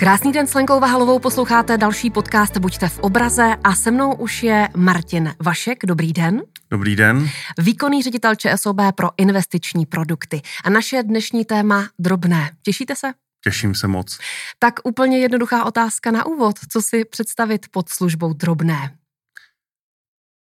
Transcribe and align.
Krásný 0.00 0.32
den 0.32 0.46
s 0.46 0.54
Lenkou 0.54 0.80
Vahalovou, 0.80 1.18
posloucháte 1.18 1.78
další 1.78 2.10
podcast 2.10 2.58
Buďte 2.58 2.88
v 2.88 2.98
obraze 2.98 3.56
a 3.64 3.74
se 3.74 3.90
mnou 3.90 4.14
už 4.14 4.42
je 4.42 4.68
Martin 4.76 5.34
Vašek. 5.40 5.78
Dobrý 5.86 6.12
den. 6.12 6.42
Dobrý 6.70 6.96
den. 6.96 7.28
Výkonný 7.58 8.02
ředitel 8.02 8.34
ČSOB 8.34 8.76
pro 8.94 9.08
investiční 9.16 9.86
produkty. 9.86 10.42
A 10.64 10.70
naše 10.70 11.02
dnešní 11.02 11.44
téma 11.44 11.88
drobné. 11.98 12.50
Těšíte 12.62 12.96
se? 12.96 13.12
Těším 13.44 13.74
se 13.74 13.88
moc. 13.88 14.18
Tak 14.58 14.74
úplně 14.84 15.18
jednoduchá 15.18 15.64
otázka 15.64 16.10
na 16.10 16.26
úvod. 16.26 16.56
Co 16.72 16.82
si 16.82 17.04
představit 17.04 17.66
pod 17.70 17.88
službou 17.88 18.32
drobné? 18.32 18.96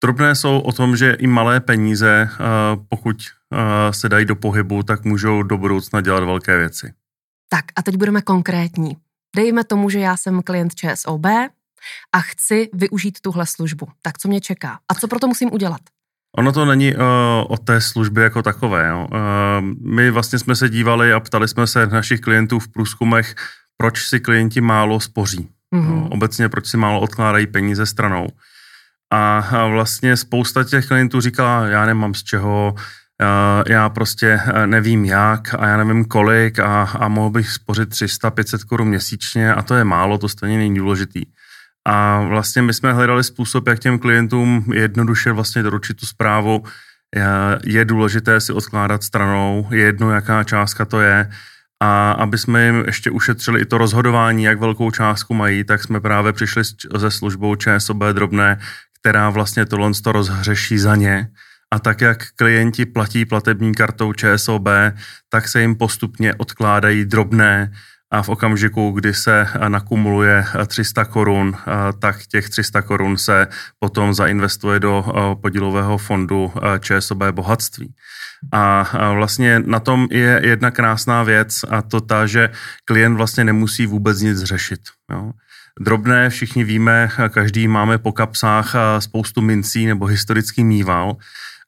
Drobné 0.03 0.35
jsou 0.35 0.59
o 0.59 0.71
tom, 0.71 0.97
že 0.97 1.11
i 1.11 1.27
malé 1.27 1.59
peníze, 1.59 2.29
eh, 2.31 2.37
pokud 2.89 3.17
eh, 3.53 3.93
se 3.93 4.09
dají 4.09 4.25
do 4.25 4.35
pohybu, 4.35 4.83
tak 4.83 5.03
můžou 5.03 5.43
do 5.43 5.57
budoucna 5.57 6.01
dělat 6.01 6.23
velké 6.23 6.57
věci. 6.57 6.93
Tak 7.49 7.65
a 7.75 7.81
teď 7.81 7.95
budeme 7.95 8.21
konkrétní. 8.21 8.97
Dejme 9.35 9.63
tomu, 9.63 9.89
že 9.89 9.99
já 9.99 10.17
jsem 10.17 10.41
klient 10.41 10.75
ČSOB 10.75 11.25
a 12.13 12.19
chci 12.19 12.69
využít 12.73 13.21
tuhle 13.21 13.45
službu. 13.45 13.87
Tak 14.01 14.17
co 14.17 14.27
mě 14.27 14.41
čeká? 14.41 14.79
A 14.89 14.95
co 14.95 15.07
proto 15.07 15.27
musím 15.27 15.53
udělat? 15.53 15.81
Ono 16.37 16.51
to 16.51 16.65
není 16.65 16.95
uh, 16.95 17.01
o 17.47 17.57
té 17.57 17.81
službě 17.81 18.23
jako 18.23 18.41
takové. 18.41 18.87
Jo. 18.87 19.07
Uh, 19.11 19.17
my 19.91 20.11
vlastně 20.11 20.39
jsme 20.39 20.55
se 20.55 20.69
dívali 20.69 21.13
a 21.13 21.19
ptali 21.19 21.47
jsme 21.47 21.67
se 21.67 21.87
našich 21.87 22.19
klientů 22.21 22.59
v 22.59 22.67
průzkumech, 22.67 23.35
proč 23.77 24.07
si 24.07 24.19
klienti 24.19 24.61
málo 24.61 24.99
spoří. 24.99 25.49
Mm-hmm. 25.75 26.01
No, 26.01 26.09
obecně, 26.11 26.49
proč 26.49 26.67
si 26.67 26.77
málo 26.77 26.99
odkládají 26.99 27.47
peníze 27.47 27.85
stranou. 27.85 28.27
A, 29.13 29.39
a 29.39 29.67
vlastně 29.67 30.17
spousta 30.17 30.63
těch 30.63 30.87
klientů 30.87 31.21
říkala, 31.21 31.67
já 31.67 31.85
nemám 31.85 32.13
z 32.13 32.23
čeho, 32.23 32.75
já 33.67 33.89
prostě 33.89 34.39
eh, 34.45 34.67
nevím 34.67 35.05
jak 35.05 35.53
a 35.53 35.67
já 35.67 35.77
nevím 35.77 36.05
kolik 36.05 36.59
a, 36.59 36.83
a 36.83 37.07
mohl 37.07 37.29
bych 37.29 37.49
spořit 37.49 37.89
300-500 37.89 38.65
korun 38.65 38.87
měsíčně 38.87 39.53
a 39.53 39.61
to 39.61 39.75
je 39.75 39.83
málo, 39.83 40.17
to 40.17 40.29
stejně 40.29 40.57
není 40.57 40.75
důležitý. 40.75 41.21
A 41.87 42.21
vlastně 42.21 42.61
my 42.61 42.73
jsme 42.73 42.93
hledali 42.93 43.23
způsob, 43.23 43.67
jak 43.67 43.79
těm 43.79 43.99
klientům 43.99 44.65
jednoduše 44.73 45.31
vlastně 45.31 45.63
doručit 45.63 45.93
tu 45.93 46.05
zprávu. 46.05 46.63
Je 47.63 47.85
důležité 47.85 48.41
si 48.41 48.53
odkládat 48.53 49.03
stranou, 49.03 49.67
je 49.71 49.81
jedno, 49.81 50.11
jaká 50.11 50.43
částka 50.43 50.85
to 50.85 51.01
je. 51.01 51.29
A 51.83 52.11
aby 52.11 52.37
jsme 52.37 52.65
jim 52.65 52.83
ještě 52.85 53.11
ušetřili 53.11 53.61
i 53.61 53.65
to 53.65 53.77
rozhodování, 53.77 54.43
jak 54.43 54.59
velkou 54.59 54.91
částku 54.91 55.33
mají, 55.33 55.63
tak 55.63 55.83
jsme 55.83 55.99
právě 55.99 56.33
přišli 56.33 56.63
se 56.97 57.11
službou 57.11 57.55
ČSOB 57.55 57.97
drobné, 57.97 58.59
která 58.99 59.29
vlastně 59.29 59.65
tohle 59.65 59.91
to 60.03 60.11
rozhřeší 60.11 60.77
za 60.77 60.95
ně 60.95 61.27
a 61.75 61.79
tak, 61.79 62.01
jak 62.01 62.23
klienti 62.35 62.85
platí 62.85 63.25
platební 63.25 63.73
kartou 63.73 64.13
ČSOB, 64.13 64.67
tak 65.29 65.47
se 65.47 65.61
jim 65.61 65.75
postupně 65.75 66.33
odkládají 66.33 67.05
drobné 67.05 67.71
a 68.11 68.21
v 68.21 68.29
okamžiku, 68.29 68.91
kdy 68.91 69.13
se 69.13 69.47
nakumuluje 69.67 70.45
300 70.67 71.05
korun, 71.05 71.57
tak 71.99 72.27
těch 72.27 72.49
300 72.49 72.81
korun 72.81 73.17
se 73.17 73.47
potom 73.79 74.13
zainvestuje 74.13 74.79
do 74.79 75.05
podílového 75.41 75.97
fondu 75.97 76.53
ČSOB 76.79 77.23
bohatství. 77.31 77.93
A 78.51 78.83
vlastně 79.13 79.59
na 79.59 79.79
tom 79.79 80.07
je 80.11 80.41
jedna 80.43 80.71
krásná 80.71 81.23
věc 81.23 81.65
a 81.69 81.81
to 81.81 82.01
ta, 82.01 82.25
že 82.25 82.49
klient 82.85 83.17
vlastně 83.17 83.43
nemusí 83.43 83.85
vůbec 83.85 84.21
nic 84.21 84.43
řešit. 84.43 84.79
Jo. 85.11 85.31
Drobné 85.79 86.29
všichni 86.29 86.63
víme, 86.63 87.09
každý 87.29 87.67
máme 87.67 87.97
po 87.97 88.11
kapsách 88.11 88.75
spoustu 88.99 89.41
mincí 89.41 89.85
nebo 89.85 90.05
historický 90.05 90.63
mýval, 90.63 91.15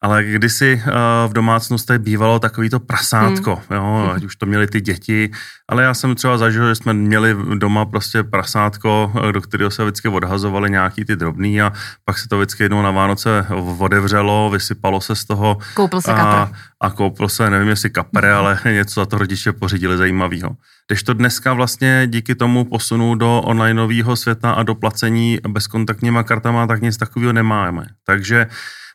ale 0.01 0.23
kdysi 0.23 0.81
uh, 0.85 0.91
v 1.29 1.33
domácnosti 1.33 1.97
bývalo 1.97 2.39
takový 2.39 2.69
to 2.69 2.79
prasátko, 2.79 3.55
hmm. 3.55 3.77
jo, 3.77 4.11
ať 4.15 4.23
už 4.23 4.35
to 4.35 4.45
měli 4.45 4.67
ty 4.67 4.81
děti, 4.81 5.31
ale 5.69 5.83
já 5.83 5.93
jsem 5.93 6.15
třeba 6.15 6.37
zažil, 6.37 6.69
že 6.69 6.75
jsme 6.75 6.93
měli 6.93 7.35
doma 7.55 7.85
prostě 7.85 8.23
prasátko, 8.23 9.11
eh, 9.29 9.31
do 9.31 9.41
kterého 9.41 9.71
se 9.71 9.83
vždycky 9.83 10.07
odhazovali 10.07 10.71
nějaký 10.71 11.05
ty 11.05 11.15
drobný 11.15 11.61
a 11.61 11.73
pak 12.05 12.17
se 12.17 12.27
to 12.27 12.37
vždycky 12.37 12.63
jednou 12.63 12.81
na 12.81 12.91
Vánoce 12.91 13.45
odevřelo, 13.79 14.49
vysypalo 14.49 15.01
se 15.01 15.15
z 15.15 15.25
toho. 15.25 15.57
Koupil 15.73 16.01
se 16.01 16.13
a, 16.13 16.51
a 16.81 16.89
koupil 16.89 17.29
se, 17.29 17.49
nevím 17.49 17.69
jestli 17.69 17.89
kapre, 17.89 18.27
hmm. 18.27 18.37
ale 18.37 18.59
něco 18.65 19.01
za 19.01 19.05
to 19.05 19.17
rodiče 19.17 19.51
pořídili 19.51 19.97
zajímavého. 19.97 20.49
Když 20.87 21.03
to 21.03 21.13
dneska 21.13 21.53
vlastně 21.53 22.07
díky 22.07 22.35
tomu 22.35 22.65
posunu 22.65 23.15
do 23.15 23.41
onlineového 23.41 24.15
světa 24.15 24.51
a 24.51 24.63
do 24.63 24.75
placení 24.75 25.39
bezkontaktníma 25.47 26.23
kartama, 26.23 26.67
tak 26.67 26.81
nic 26.81 26.97
takového 26.97 27.33
nemáme. 27.33 27.85
Takže 28.05 28.47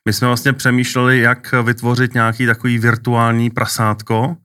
my 0.07 0.13
jsme 0.13 0.27
vlastně 0.27 0.53
přemýšleli, 0.53 1.21
jak 1.21 1.55
vytvořit 1.63 2.15
nějaký 2.15 2.47
takový 2.47 2.79
virtuální 2.79 3.51
prasátko, 3.51 4.37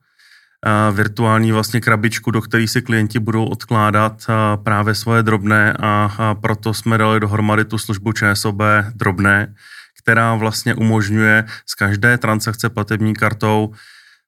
virtuální 0.92 1.52
vlastně 1.52 1.80
krabičku, 1.80 2.30
do 2.30 2.40
které 2.40 2.68
si 2.68 2.82
klienti 2.82 3.18
budou 3.18 3.44
odkládat 3.44 4.26
právě 4.62 4.94
svoje 4.94 5.22
drobné 5.22 5.76
a 5.80 6.34
proto 6.40 6.74
jsme 6.74 6.98
dali 6.98 7.20
dohromady 7.20 7.64
tu 7.64 7.78
službu 7.78 8.12
ČSOB 8.12 8.62
drobné, 8.94 9.54
která 10.02 10.34
vlastně 10.34 10.74
umožňuje 10.74 11.44
z 11.66 11.74
každé 11.74 12.18
transakce 12.18 12.68
platební 12.68 13.14
kartou 13.14 13.72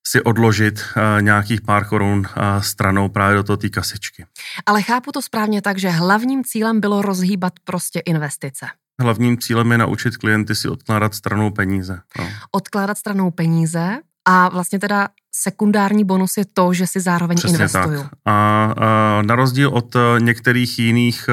si 0.07 0.23
odložit 0.23 0.85
nějakých 1.21 1.61
pár 1.61 1.85
korun 1.85 2.27
stranou 2.61 3.09
právě 3.09 3.37
do 3.37 3.43
toho 3.43 3.57
té 3.57 3.69
kasičky. 3.69 4.27
Ale 4.67 4.83
chápu 4.83 5.13
to 5.13 5.23
správně 5.23 5.63
tak, 5.63 5.79
že 5.79 5.91
hlavním 5.91 6.45
cílem 6.45 6.81
bylo 6.81 7.03
rozhýbat 7.03 7.53
prostě 7.65 8.01
investice. 8.01 8.67
Hlavním 9.01 9.39
cílem 9.39 9.73
je 9.73 9.79
naučit 9.79 10.17
klienty 10.17 10.55
si 10.55 10.69
odkládat 10.69 11.15
stranou 11.15 11.51
peníze. 11.51 12.01
No. 12.19 12.29
Odkládat 12.53 12.99
stranou 12.99 13.31
peníze 13.31 13.99
a 14.29 14.49
vlastně 14.49 14.79
teda 14.79 15.09
sekundární 15.35 16.05
bonus 16.05 16.37
je 16.37 16.45
to, 16.55 16.73
že 16.73 16.87
si 16.87 17.01
zároveň 17.01 17.37
Přesně 17.37 17.55
investuju. 17.55 18.03
Tak. 18.03 18.13
A, 18.25 18.75
a 18.77 19.23
na 19.23 19.35
rozdíl 19.35 19.69
od 19.69 19.97
e, 19.97 20.01
některých 20.19 20.79
jiných 20.79 21.29
e, 21.29 21.33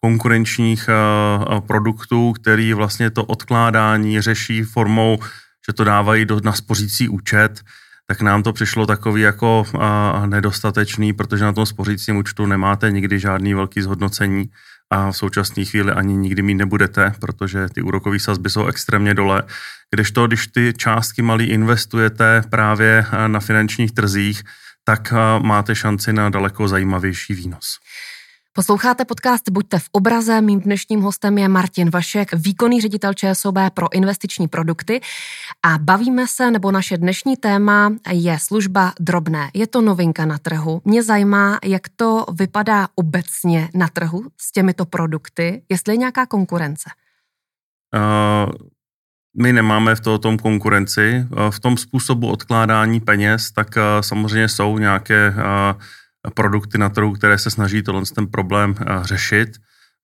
konkurenčních 0.00 0.88
e, 0.88 1.60
produktů, 1.60 2.32
který 2.32 2.72
vlastně 2.72 3.10
to 3.10 3.24
odkládání 3.24 4.20
řeší 4.20 4.62
formou, 4.62 5.18
že 5.66 5.72
to 5.72 5.84
dávají 5.84 6.24
do, 6.24 6.40
na 6.44 6.52
spořící 6.52 7.08
účet, 7.08 7.60
tak 8.06 8.22
nám 8.22 8.42
to 8.42 8.52
přišlo 8.52 8.86
takový 8.86 9.22
jako 9.22 9.64
a, 9.78 10.26
nedostatečný, 10.26 11.12
protože 11.12 11.44
na 11.44 11.52
tom 11.52 11.66
spořícím 11.66 12.16
účtu 12.16 12.46
nemáte 12.46 12.90
nikdy 12.90 13.18
žádný 13.18 13.54
velký 13.54 13.82
zhodnocení 13.82 14.50
a 14.92 15.12
v 15.12 15.16
současné 15.16 15.64
chvíli 15.64 15.92
ani 15.92 16.16
nikdy 16.16 16.42
mít 16.42 16.54
nebudete, 16.54 17.12
protože 17.20 17.68
ty 17.74 17.82
úrokové 17.82 18.18
sazby 18.18 18.50
jsou 18.50 18.66
extrémně 18.66 19.14
dole. 19.14 19.42
Kdežto, 19.90 20.26
když 20.26 20.46
ty 20.46 20.72
částky 20.76 21.22
malý 21.22 21.46
investujete 21.46 22.42
právě 22.50 23.06
na 23.26 23.40
finančních 23.40 23.92
trzích, 23.92 24.42
tak 24.84 25.12
máte 25.42 25.74
šanci 25.74 26.12
na 26.12 26.30
daleko 26.30 26.68
zajímavější 26.68 27.34
výnos. 27.34 27.78
Posloucháte 28.54 29.04
podcast 29.04 29.48
Buďte 29.50 29.78
v 29.78 29.88
obraze. 29.92 30.40
Mým 30.40 30.60
dnešním 30.60 31.00
hostem 31.00 31.38
je 31.38 31.48
Martin 31.48 31.90
Vašek, 31.90 32.34
výkonný 32.34 32.80
ředitel 32.80 33.14
ČSOB 33.14 33.54
pro 33.74 33.92
investiční 33.92 34.48
produkty. 34.48 35.00
A 35.64 35.78
bavíme 35.78 36.26
se, 36.26 36.50
nebo 36.50 36.70
naše 36.70 36.98
dnešní 36.98 37.36
téma 37.36 37.92
je 38.12 38.38
služba 38.38 38.92
drobné. 39.00 39.50
Je 39.54 39.66
to 39.66 39.80
novinka 39.80 40.26
na 40.26 40.38
trhu. 40.38 40.82
Mě 40.84 41.02
zajímá, 41.02 41.58
jak 41.64 41.88
to 41.96 42.26
vypadá 42.32 42.88
obecně 42.94 43.68
na 43.74 43.88
trhu 43.88 44.24
s 44.40 44.52
těmito 44.52 44.84
produkty, 44.84 45.62
jestli 45.68 45.92
je 45.92 45.96
nějaká 45.96 46.26
konkurence. 46.26 46.90
Uh, 47.94 48.52
my 49.42 49.52
nemáme 49.52 49.94
v 49.94 50.00
tom 50.00 50.38
konkurenci. 50.38 51.26
V 51.50 51.60
tom 51.60 51.76
způsobu 51.76 52.28
odkládání 52.28 53.00
peněz, 53.00 53.50
tak 53.50 53.68
uh, 53.76 53.82
samozřejmě 54.00 54.48
jsou 54.48 54.78
nějaké 54.78 55.34
produkty 56.30 56.78
na 56.78 56.88
trhu, 56.88 57.12
které 57.12 57.38
se 57.38 57.50
snaží 57.50 57.82
tohle 57.82 58.02
ten 58.14 58.26
problém 58.26 58.74
eh, 58.80 58.84
řešit. 59.02 59.48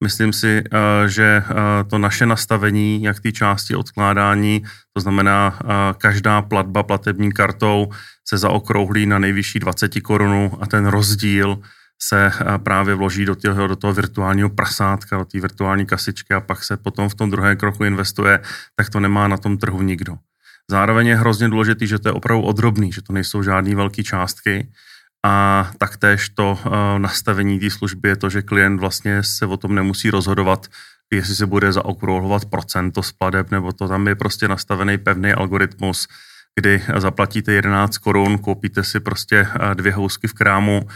Myslím 0.05 0.33
si, 0.33 0.63
eh, 0.65 1.09
že 1.09 1.43
eh, 1.43 1.85
to 1.85 1.99
naše 1.99 2.27
nastavení, 2.27 3.03
jak 3.03 3.21
ty 3.21 3.33
části 3.33 3.77
odkládání, 3.77 4.63
to 4.93 5.01
znamená 5.01 5.59
každá 5.99 6.43
platba 6.43 6.83
platební 6.83 7.33
kartou 7.33 7.89
se 8.29 8.39
zaokrouhlí 8.39 9.07
na 9.07 9.19
nejvyšší 9.19 9.59
20 9.59 10.01
korunů 10.01 10.59
a 10.61 10.67
ten 10.67 10.87
rozdíl 10.87 11.59
se 12.03 12.33
právě 12.63 12.95
vloží 12.95 13.25
do 13.25 13.35
toho, 13.35 13.67
do 13.67 13.77
toho 13.77 13.93
virtuálního 13.93 14.49
prasátka, 14.49 15.19
do 15.19 15.25
té 15.25 15.41
virtuální 15.41 15.87
kasičky 15.87 16.35
a 16.35 16.41
pak 16.41 16.65
se 16.65 16.77
potom 16.77 17.09
v 17.09 17.15
tom 17.15 17.31
druhém 17.31 17.57
kroku 17.57 17.85
investuje, 17.85 18.41
tak 18.77 18.91
to 18.91 19.01
nemá 19.01 19.29
na 19.29 19.37
tom 19.37 19.59
trhu 19.59 19.83
nikdo. 19.83 20.17
Zároveň 20.71 21.07
je 21.07 21.17
hrozně 21.17 21.49
důležitý, 21.49 21.87
že 21.87 21.99
to 21.99 22.09
je 22.09 22.13
opravdu 22.13 22.43
odrobný, 22.43 22.93
že 22.93 23.03
to 23.03 23.13
nejsou 23.13 23.43
žádné 23.43 23.75
velké 23.75 24.03
částky 24.03 24.69
a 25.29 25.71
taktéž 25.79 26.29
to 26.29 26.51
uh, 26.53 26.73
nastavení 26.99 27.61
té 27.61 27.71
služby 27.71 28.09
je 28.09 28.17
to, 28.17 28.31
že 28.31 28.43
klient 28.43 28.81
vlastně 28.81 29.23
se 29.23 29.47
o 29.47 29.57
tom 29.57 29.75
nemusí 29.75 30.11
rozhodovat, 30.11 30.67
jestli 31.13 31.35
se 31.35 31.47
bude 31.47 31.73
zaokrouhlovat 31.73 32.45
procento 32.45 33.03
z 33.03 33.13
pladeb, 33.13 33.51
nebo 33.51 33.73
to 33.73 33.89
tam 33.89 34.09
je 34.09 34.15
prostě 34.15 34.49
nastavený 34.49 34.99
pevný 34.99 35.33
algoritmus, 35.33 36.09
kdy 36.61 36.83
zaplatíte 36.97 37.53
11 37.53 37.99
korun, 37.99 38.39
koupíte 38.39 38.85
si 38.85 39.01
prostě 39.01 39.43
uh, 39.43 39.75
dvě 39.75 39.93
housky 39.93 40.29
v 40.29 40.33
krámu 40.33 40.89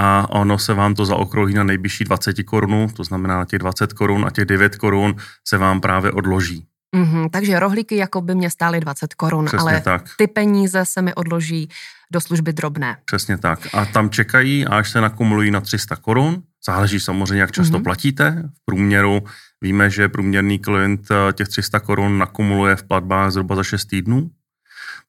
a 0.00 0.30
ono 0.30 0.58
se 0.58 0.74
vám 0.74 0.94
to 0.94 1.04
zaokrouhlí 1.04 1.54
na 1.54 1.64
nejbližší 1.64 2.04
20 2.04 2.42
korun, 2.42 2.88
to 2.88 3.04
znamená 3.04 3.38
na 3.38 3.44
těch 3.44 3.58
20 3.58 3.92
korun 3.92 4.24
a 4.26 4.30
těch 4.30 4.44
9 4.44 4.76
korun 4.76 5.14
se 5.48 5.58
vám 5.58 5.80
právě 5.80 6.12
odloží. 6.12 6.66
Mm-hmm, 6.96 7.30
takže 7.30 7.60
rohlíky 7.60 7.96
jako 7.96 8.20
by 8.20 8.34
mě 8.34 8.50
stály 8.50 8.80
20 8.80 9.14
korun, 9.14 9.48
ale 9.58 9.80
tak. 9.80 10.04
ty 10.18 10.26
peníze 10.26 10.84
se 10.84 11.02
mi 11.02 11.14
odloží 11.14 11.68
do 12.12 12.20
služby 12.20 12.52
drobné. 12.52 12.96
Přesně 13.04 13.38
tak. 13.38 13.68
A 13.72 13.84
tam 13.84 14.10
čekají, 14.10 14.66
až 14.66 14.90
se 14.90 15.00
nakumulují 15.00 15.50
na 15.50 15.60
300 15.60 15.96
korun. 15.96 16.42
Záleží 16.66 17.00
samozřejmě, 17.00 17.40
jak 17.40 17.52
často 17.52 17.78
mm-hmm. 17.78 17.82
platíte. 17.82 18.42
V 18.54 18.64
průměru 18.64 19.22
víme, 19.62 19.90
že 19.90 20.08
průměrný 20.08 20.58
klient 20.58 21.08
eh, 21.10 21.32
těch 21.32 21.48
300 21.48 21.80
korun 21.80 22.18
nakumuluje 22.18 22.76
v 22.76 22.82
platbách 22.82 23.30
zhruba 23.30 23.56
za 23.56 23.62
6 23.62 23.84
týdnů. 23.84 24.30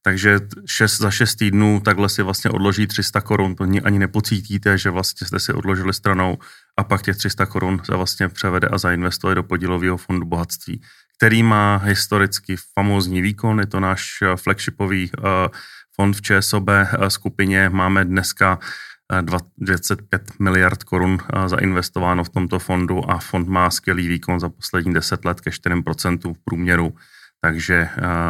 Takže 0.01 0.40
šest, 0.66 0.98
za 0.98 1.12
6 1.12 1.36
týdnů 1.36 1.81
takhle 1.86 2.10
si 2.10 2.24
vlastně 2.24 2.51
odloží 2.51 2.88
300 2.88 3.22
korun. 3.22 3.56
To 3.56 3.63
ani 3.84 4.00
nepocítíte, 4.00 4.78
že 4.78 4.90
vlastně 4.90 5.28
jste 5.28 5.40
si 5.40 5.54
odložili 5.54 5.94
stranou 5.94 6.38
a 6.78 6.84
pak 6.84 7.02
těch 7.02 7.18
300 7.18 7.45
korun 7.45 7.81
se 7.86 7.95
vlastně 7.95 8.30
převede 8.30 8.68
a 8.68 8.78
zainvestuje 8.78 9.36
do 9.36 9.44
podílového 9.44 9.98
fondu 9.98 10.25
bohatství, 10.25 10.81
který 11.18 11.44
má 11.44 11.78
historicky 11.78 12.56
famózní 12.74 13.22
výkon. 13.22 13.60
Je 13.60 13.66
to 13.66 13.80
náš 13.80 14.18
eh, 14.22 14.36
flagshipový 14.36 15.12
uh, 15.12 15.25
fond 16.00 16.16
v 16.16 16.22
ČSOB 16.22 16.69
skupině. 17.07 17.69
Máme 17.69 18.06
dneska 18.06 18.60
205 19.57 20.40
miliard 20.40 20.84
korun 20.84 21.18
zainvestováno 21.46 22.24
v 22.24 22.30
tomto 22.30 22.60
fondu 22.60 23.12
a 23.12 23.19
fond 23.19 23.48
má 23.48 23.69
skvělý 23.69 24.07
výkon 24.07 24.40
za 24.40 24.50
poslední 24.50 24.94
10 24.94 25.25
let 25.25 25.42
ke 25.42 25.50
4% 25.50 26.34
v 26.34 26.38
průměru. 26.44 26.94
Takže 27.42 27.90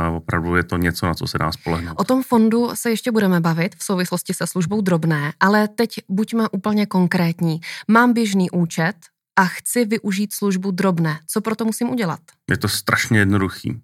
uh, 0.09 0.15
opravdu 0.15 0.55
je 0.55 0.63
to 0.63 0.77
něco, 0.77 1.05
na 1.05 1.13
co 1.13 1.27
se 1.27 1.37
dá 1.37 1.51
spolehnout. 1.51 1.99
O 1.99 2.03
tom 2.03 2.23
fondu 2.23 2.69
se 2.73 2.89
ještě 2.89 3.11
budeme 3.11 3.39
bavit 3.39 3.75
v 3.75 3.83
souvislosti 3.83 4.33
se 4.33 4.47
službou 4.47 4.81
drobné, 4.81 5.33
ale 5.39 5.67
teď 5.67 5.99
buďme 6.09 6.49
úplně 6.49 6.85
konkrétní. 6.85 7.61
Mám 7.87 8.13
běžný 8.13 8.49
účet 8.51 8.95
a 9.39 9.45
chci 9.45 9.85
využít 9.85 10.33
službu 10.33 10.71
drobné. 10.71 11.19
Co 11.27 11.41
pro 11.41 11.55
to 11.55 11.65
musím 11.65 11.89
udělat? 11.89 12.19
Je 12.49 12.57
to 12.57 12.67
strašně 12.67 13.19
jednoduchý. 13.19 13.81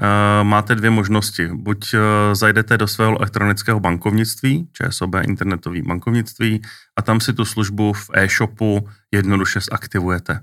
Uh, 0.00 0.46
máte 0.48 0.74
dvě 0.74 0.90
možnosti. 0.90 1.48
Buď 1.52 1.94
uh, 1.94 2.00
zajdete 2.32 2.78
do 2.78 2.88
svého 2.88 3.18
elektronického 3.18 3.80
bankovnictví, 3.80 4.68
ČSOB 4.72 5.14
internetový 5.22 5.82
bankovnictví, 5.82 6.62
a 6.98 7.02
tam 7.02 7.20
si 7.20 7.32
tu 7.32 7.44
službu 7.44 7.92
v 7.92 8.10
e-shopu 8.12 8.88
jednoduše 9.12 9.60
zaktivujete. 9.60 10.40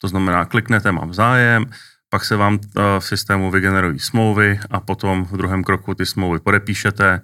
To 0.00 0.08
znamená, 0.08 0.44
kliknete, 0.44 0.92
mám 0.92 1.14
zájem, 1.14 1.66
pak 2.08 2.24
se 2.24 2.36
vám 2.36 2.54
uh, 2.54 2.82
v 2.98 3.04
systému 3.04 3.50
vygenerují 3.50 3.98
smlouvy 3.98 4.60
a 4.70 4.80
potom 4.80 5.24
v 5.24 5.36
druhém 5.36 5.64
kroku 5.64 5.94
ty 5.94 6.06
smlouvy 6.06 6.40
podepíšete 6.40 7.20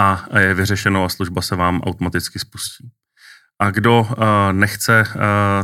a 0.00 0.38
je 0.38 0.54
vyřešeno 0.54 1.04
a 1.04 1.08
služba 1.08 1.42
se 1.42 1.56
vám 1.56 1.80
automaticky 1.80 2.38
spustí. 2.38 2.88
A 3.60 3.70
kdo 3.70 4.08
nechce 4.52 5.04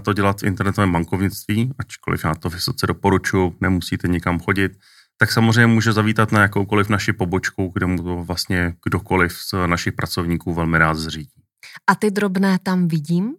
to 0.02 0.12
dělat 0.12 0.40
v 0.40 0.44
internetovém 0.44 0.92
bankovnictví, 0.92 1.72
ačkoliv 1.78 2.24
já 2.24 2.34
to 2.34 2.48
vysoce 2.48 2.86
doporučuji, 2.86 3.56
nemusíte 3.60 4.08
nikam 4.08 4.38
chodit, 4.38 4.72
tak 5.20 5.32
samozřejmě 5.32 5.66
může 5.66 5.92
zavítat 5.92 6.32
na 6.32 6.40
jakoukoliv 6.40 6.88
naši 6.88 7.12
pobočku, 7.12 7.70
kde 7.74 7.86
mu 7.86 8.02
to 8.02 8.24
vlastně 8.24 8.74
kdokoliv 8.84 9.32
z 9.32 9.54
našich 9.66 9.92
pracovníků 9.92 10.54
velmi 10.54 10.78
rád 10.78 10.94
zřídí. 10.94 11.42
A 11.86 11.94
ty 11.94 12.10
drobné 12.10 12.58
tam 12.62 12.88
vidím? 12.88 13.34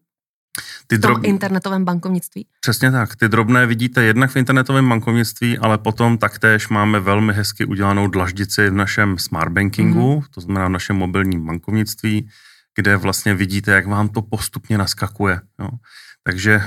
Ty 0.88 0.98
v 0.98 1.02
tom 1.02 1.12
drob... 1.14 1.26
internetovém 1.26 1.86
bankovnictví? 1.86 2.46
Přesně 2.62 2.92
tak. 2.92 3.16
Ty 3.16 3.30
drobné 3.30 3.66
vidíte 3.66 4.04
jednak 4.04 4.32
v 4.32 4.36
internetovém 4.36 4.90
bankovnictví, 4.90 5.58
ale 5.58 5.78
potom 5.78 6.18
taktéž 6.18 6.70
máme 6.70 7.00
velmi 7.00 7.34
hezky 7.34 7.66
udělanou 7.66 8.08
dlaždici 8.08 8.70
v 8.70 8.74
našem 8.74 9.18
smart 9.18 9.52
bankingu, 9.52 10.16
mm. 10.16 10.22
to 10.32 10.42
znamená 10.42 10.68
v 10.68 10.72
našem 10.72 10.96
mobilním 10.96 11.46
bankovnictví, 11.46 12.30
kde 12.76 12.98
vlastně 12.98 13.34
vidíte, 13.34 13.72
jak 13.72 13.88
vám 13.88 14.10
to 14.10 14.22
postupně 14.22 14.78
naskakuje. 14.78 15.42
Jo. 15.60 15.70
Takže 16.30 16.62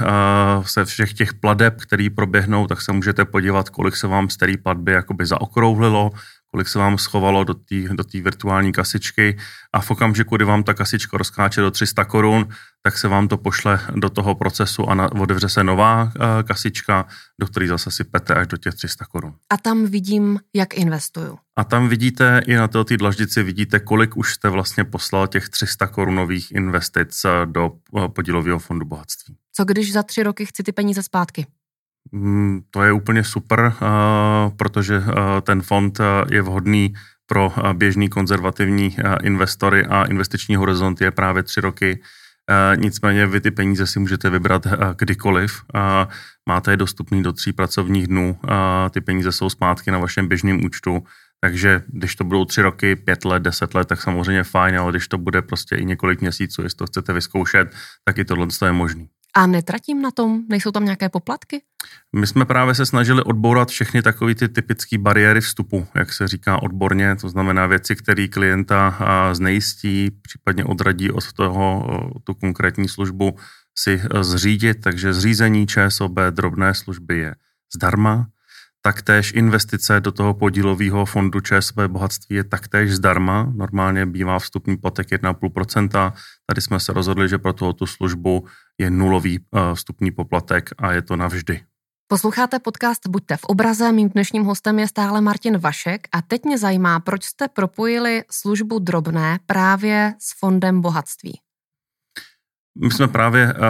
se 0.63 0.85
všech 0.85 1.13
těch 1.13 1.35
pladeb, 1.35 1.81
které 1.81 2.09
proběhnou, 2.15 2.67
tak 2.67 2.83
se 2.83 2.93
můžete 2.93 3.25
podívat, 3.25 3.71
kolik 3.71 3.97
se 3.97 4.07
vám 4.07 4.31
z 4.31 4.37
té 4.37 4.57
platby 4.63 4.93
jakoby 4.93 5.27
zaokrouhlilo, 5.27 6.11
kolik 6.53 6.69
se 6.69 6.79
vám 6.79 6.99
schovalo 6.99 7.45
do 7.45 7.55
té 7.55 7.89
do 7.89 8.05
virtuální 8.23 8.73
kasičky 8.73 9.39
a 9.73 9.81
v 9.81 9.91
okamžiku, 9.91 10.37
kdy 10.37 10.45
vám 10.45 10.63
ta 10.63 10.75
kasička 10.75 11.19
rozkáče 11.19 11.61
do 11.61 11.71
300 11.71 12.05
korun, 12.05 12.49
tak 12.83 12.99
se 12.99 13.09
vám 13.09 13.29
to 13.29 13.37
pošle 13.37 13.81
do 13.95 14.11
toho 14.11 14.35
procesu 14.35 14.89
a 14.89 14.95
na, 14.95 15.13
otevře 15.13 15.49
se 15.49 15.65
nová 15.65 16.03
uh, 16.03 16.11
kasička, 16.45 17.07
do 17.41 17.47
které 17.47 17.69
zase 17.69 17.91
si 17.91 18.05
pete 18.05 18.35
až 18.35 18.47
do 18.47 18.57
těch 18.57 18.75
300 18.75 19.05
korun. 19.05 19.35
A 19.51 19.57
tam 19.57 19.87
vidím, 19.87 20.41
jak 20.55 20.75
investuju. 20.75 21.39
A 21.57 21.65
tam 21.65 21.89
vidíte, 21.89 22.41
i 22.47 22.55
na 22.55 22.69
té 22.69 22.97
dlaždici 22.97 23.43
vidíte, 23.43 23.81
kolik 23.81 24.17
už 24.17 24.35
jste 24.35 24.49
vlastně 24.49 24.85
poslal 24.85 25.27
těch 25.27 25.49
300 25.49 25.87
korunových 25.87 26.53
investic 26.53 27.25
eh, 27.25 27.47
do 27.47 27.71
uh, 27.91 28.09
podílového 28.09 28.59
fondu 28.59 28.87
bohatství. 28.87 29.37
Co 29.53 29.65
když 29.65 29.93
za 29.93 30.03
tři 30.03 30.23
roky 30.23 30.47
chci 30.47 30.63
ty 30.63 30.73
peníze 30.73 31.03
zpátky? 31.03 31.47
Mm, 32.13 32.61
to 32.71 32.83
je 32.83 32.93
úplně 32.93 33.25
super, 33.25 33.75
protože 34.57 35.03
ten 35.43 35.63
fond 35.63 36.01
je 36.31 36.43
vhodný 36.43 36.95
pro 37.27 37.53
běžný 37.73 38.09
konzervativní 38.09 38.97
investory 39.23 39.87
a 39.87 40.05
investiční 40.05 40.57
horizont 40.57 41.01
je 41.01 41.11
právě 41.11 41.43
tři 41.43 41.61
roky. 41.61 42.03
Nicméně 42.77 43.27
vy 43.27 43.41
ty 43.41 43.51
peníze 43.51 43.87
si 43.87 43.99
můžete 43.99 44.31
vybrat 44.31 44.67
kdykoliv. 44.99 45.63
Máte 46.49 46.71
je 46.71 46.77
dostupný 46.77 47.23
do 47.23 47.33
tří 47.33 47.53
pracovních 47.53 48.07
dnů. 48.07 48.39
Ty 48.91 49.01
peníze 49.01 49.33
jsou 49.33 49.51
zpátky 49.51 49.91
na 49.91 49.99
vašem 49.99 50.29
běžném 50.29 50.65
účtu. 50.65 51.03
Takže 51.41 51.83
když 51.87 52.17
to 52.17 52.25
budou 52.25 52.45
tři 52.45 52.63
roky, 52.63 52.97
pět 52.97 53.25
let, 53.25 53.43
deset 53.43 53.75
let, 53.75 53.89
tak 53.89 54.03
samozřejmě 54.03 54.45
fajn, 54.45 54.79
ale 54.79 54.93
když 54.93 55.09
to 55.09 55.19
bude 55.19 55.43
prostě 55.43 55.77
i 55.77 55.85
několik 55.85 56.21
měsíců, 56.21 56.63
jestli 56.63 56.77
to 56.77 56.87
chcete 56.87 57.13
vyzkoušet, 57.13 57.75
tak 58.05 58.19
i 58.19 58.25
tohle 58.25 58.47
je 58.67 58.73
možný. 58.73 59.09
A 59.37 59.47
netratím 59.47 60.03
na 60.03 60.11
tom? 60.11 60.43
Nejsou 60.49 60.71
tam 60.71 60.85
nějaké 60.85 61.09
poplatky? 61.09 61.63
My 62.17 62.27
jsme 62.27 62.45
právě 62.45 62.75
se 62.75 62.87
snažili 62.87 63.23
odbourat 63.23 63.69
všechny 63.69 64.03
takové 64.03 64.35
ty 64.35 64.49
typické 64.49 64.99
bariéry 64.99 65.41
vstupu, 65.41 65.87
jak 65.95 66.13
se 66.13 66.29
říká 66.29 66.63
odborně, 66.63 67.17
to 67.17 67.29
znamená 67.29 67.67
věci, 67.67 67.97
které 67.97 68.29
klienta 68.29 68.99
znejistí, 69.33 70.11
případně 70.23 70.65
odradí 70.65 71.11
od 71.11 71.33
toho 71.33 71.87
tu 72.25 72.35
konkrétní 72.35 72.89
službu 72.89 73.37
si 73.79 74.03
e, 74.15 74.25
zřídit, 74.25 74.81
takže 74.81 75.13
zřízení 75.13 75.67
ČSOB 75.67 76.13
drobné 76.31 76.75
služby 76.75 77.19
je 77.19 77.35
zdarma, 77.75 78.27
taktéž 78.83 79.33
investice 79.33 80.01
do 80.01 80.13
toho 80.13 80.35
podílového 80.35 81.05
fondu 81.05 81.41
ČSB 81.41 81.79
bohatství 81.87 82.37
je 82.37 82.45
taktéž 82.45 82.95
zdarma. 82.95 83.53
Normálně 83.55 84.07
bývá 84.07 84.39
vstupní 84.39 84.77
potek 84.77 85.09
1,5%. 85.09 86.13
Tady 86.47 86.61
jsme 86.61 86.81
se 86.81 86.93
rozhodli, 86.93 87.29
že 87.29 87.39
pro 87.39 87.53
tu 87.53 87.87
službu 87.87 88.47
je 88.81 88.91
nulový 88.91 89.39
eh, 89.39 89.75
vstupní 89.75 90.11
poplatek 90.11 90.71
a 90.79 90.93
je 90.93 91.03
to 91.03 91.17
navždy. 91.17 91.61
Posloucháte 92.13 92.59
podcast 92.59 93.07
Buďte 93.09 93.37
v 93.37 93.45
obraze, 93.45 93.93
mým 93.93 94.09
dnešním 94.09 94.45
hostem 94.45 94.79
je 94.79 94.89
stále 94.89 95.21
Martin 95.21 95.59
Vašek 95.59 96.09
a 96.13 96.23
teď 96.23 96.45
mě 96.45 96.59
zajímá, 96.59 97.01
proč 97.01 97.25
jste 97.25 97.49
propojili 97.49 98.23
službu 98.31 98.79
drobné 98.79 99.39
právě 99.47 100.15
s 100.19 100.39
fondem 100.39 100.81
bohatství. 100.81 101.41
My 102.79 102.91
jsme 102.91 103.09
právě 103.09 103.55
uh, 103.55 103.61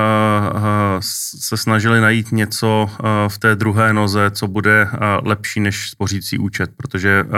se 1.41 1.57
snažili 1.57 2.01
najít 2.01 2.33
něco 2.33 2.91
uh, 2.91 3.07
v 3.29 3.39
té 3.39 3.57
druhé 3.57 3.93
noze, 3.93 4.31
co 4.31 4.49
bude 4.49 4.85
uh, 4.85 4.99
lepší 5.23 5.61
než 5.61 5.91
spořící 5.91 6.39
účet, 6.39 6.71
protože 6.77 7.25
uh, 7.25 7.31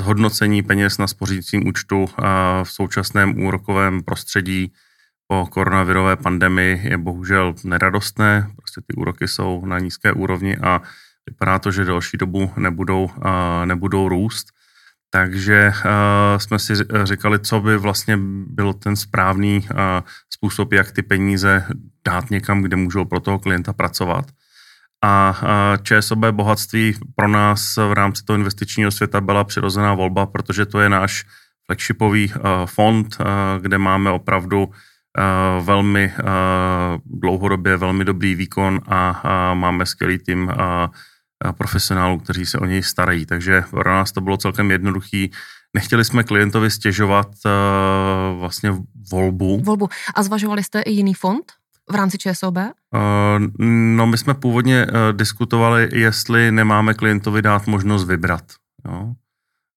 zhodnocení 0.00 0.62
peněz 0.62 0.98
na 0.98 1.06
spořícím 1.06 1.68
účtu 1.68 2.02
uh, 2.02 2.08
v 2.62 2.70
současném 2.70 3.42
úrokovém 3.42 4.02
prostředí 4.02 4.72
po 5.28 5.46
koronavirové 5.46 6.16
pandemii 6.16 6.80
je 6.88 6.98
bohužel 6.98 7.54
neradostné. 7.64 8.50
Prostě 8.56 8.80
ty 8.86 8.94
úroky 8.96 9.28
jsou 9.28 9.66
na 9.66 9.78
nízké 9.78 10.12
úrovni 10.12 10.56
a 10.56 10.82
vypadá 11.26 11.58
to, 11.58 11.70
že 11.70 11.84
další 11.84 12.16
dobu 12.16 12.52
nebudou, 12.56 13.10
nebudou 13.64 14.08
růst. 14.08 14.46
Takže 15.10 15.72
jsme 16.36 16.58
si 16.58 16.72
říkali, 17.04 17.38
co 17.38 17.60
by 17.60 17.76
vlastně 17.76 18.18
byl 18.46 18.72
ten 18.72 18.96
správný 18.96 19.68
způsob, 20.30 20.72
jak 20.72 20.92
ty 20.92 21.02
peníze 21.02 21.66
dát 22.06 22.30
někam, 22.30 22.62
kde 22.62 22.76
můžou 22.76 23.04
pro 23.04 23.20
toho 23.20 23.38
klienta 23.38 23.72
pracovat. 23.72 24.24
A 25.04 25.34
ČSOB 25.82 26.18
bohatství 26.18 26.94
pro 27.14 27.28
nás 27.28 27.76
v 27.76 27.92
rámci 27.92 28.24
toho 28.24 28.36
investičního 28.36 28.90
světa 28.90 29.20
byla 29.20 29.44
přirozená 29.44 29.94
volba, 29.94 30.26
protože 30.26 30.66
to 30.66 30.80
je 30.80 30.88
náš 30.88 31.24
flagshipový 31.66 32.32
fond, 32.64 33.16
kde 33.60 33.78
máme 33.78 34.10
opravdu 34.10 34.70
velmi 35.60 36.12
uh, 36.18 37.20
dlouhodobě 37.20 37.76
velmi 37.76 38.04
dobrý 38.04 38.34
výkon 38.34 38.80
a 38.86 39.54
máme 39.54 39.86
skvělý 39.86 40.18
tým 40.18 40.48
uh, 40.48 40.54
profesionálů, 41.52 42.18
kteří 42.18 42.46
se 42.46 42.58
o 42.58 42.64
něj 42.64 42.82
starají. 42.82 43.26
Takže 43.26 43.62
pro 43.70 43.90
nás 43.90 44.12
to 44.12 44.20
bylo 44.20 44.36
celkem 44.36 44.70
jednoduchý. 44.70 45.30
Nechtěli 45.74 46.04
jsme 46.04 46.24
klientovi 46.24 46.70
stěžovat 46.70 47.28
vlastně 48.38 48.72
volbu. 49.12 49.60
Volbu. 49.64 49.88
A 50.14 50.22
zvažovali 50.22 50.64
jste 50.64 50.80
i 50.80 50.90
jiný 50.90 51.14
fond 51.14 51.52
v 51.90 51.94
rámci 51.94 52.18
ČSOB? 52.18 52.58
No 53.96 54.06
my 54.06 54.18
jsme 54.18 54.34
původně 54.34 54.86
diskutovali, 55.12 55.88
jestli 55.92 56.52
nemáme 56.52 56.94
klientovi 56.94 57.42
dát 57.42 57.66
možnost 57.66 58.04
vybrat. 58.04 58.44
Jo? 58.88 59.12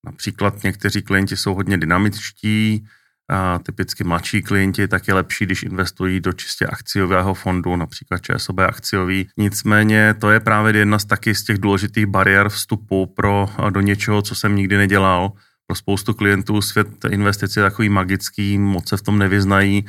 Například 0.06 0.64
někteří 0.64 1.02
klienti 1.02 1.38
jsou 1.38 1.54
hodně 1.54 1.78
dynamičtí, 1.78 2.86
a 3.30 3.60
typicky 3.60 4.04
mladší 4.04 4.42
klienti, 4.42 4.88
tak 4.88 5.08
je 5.08 5.14
lepší, 5.14 5.46
když 5.46 5.64
investují 5.64 6.20
do 6.20 6.34
čistě 6.34 6.66
akciového 6.66 7.34
fondu, 7.34 7.76
například 7.76 8.22
ČSOB 8.22 8.60
akciový. 8.60 9.30
Nicméně 9.38 10.14
to 10.14 10.32
je 10.32 10.40
právě 10.40 10.78
jedna 10.78 11.00
z 11.00 11.06
taky 11.06 11.36
z 11.36 11.44
těch 11.44 11.58
důležitých 11.58 12.06
bariér 12.06 12.50
vstupu 12.50 13.06
pro, 13.06 13.50
do 13.70 13.82
něčeho, 13.82 14.22
co 14.22 14.36
jsem 14.36 14.56
nikdy 14.56 14.78
nedělal, 14.78 15.32
pro 15.68 15.76
spoustu 15.76 16.14
klientů 16.14 16.62
svět 16.62 16.88
investic 17.10 17.56
je 17.56 17.64
takový 17.64 17.90
magický, 17.90 18.58
moc 18.58 18.90
se 18.90 18.98
v 18.98 19.02
tom 19.02 19.20
nevyznají 19.20 19.86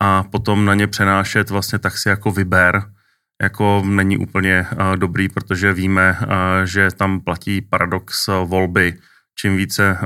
a 0.00 0.22
potom 0.22 0.64
na 0.64 0.74
ně 0.74 0.86
přenášet 0.86 1.50
vlastně 1.50 1.78
tak 1.78 1.98
si 1.98 2.08
jako 2.08 2.30
vyber, 2.30 2.82
jako 3.42 3.82
není 3.86 4.18
úplně 4.18 4.66
dobrý, 4.96 5.28
protože 5.28 5.72
víme, 5.72 6.18
že 6.64 6.90
tam 6.90 7.20
platí 7.20 7.60
paradox 7.60 8.26
volby. 8.44 8.98
Čím 9.38 9.56
více 9.56 9.98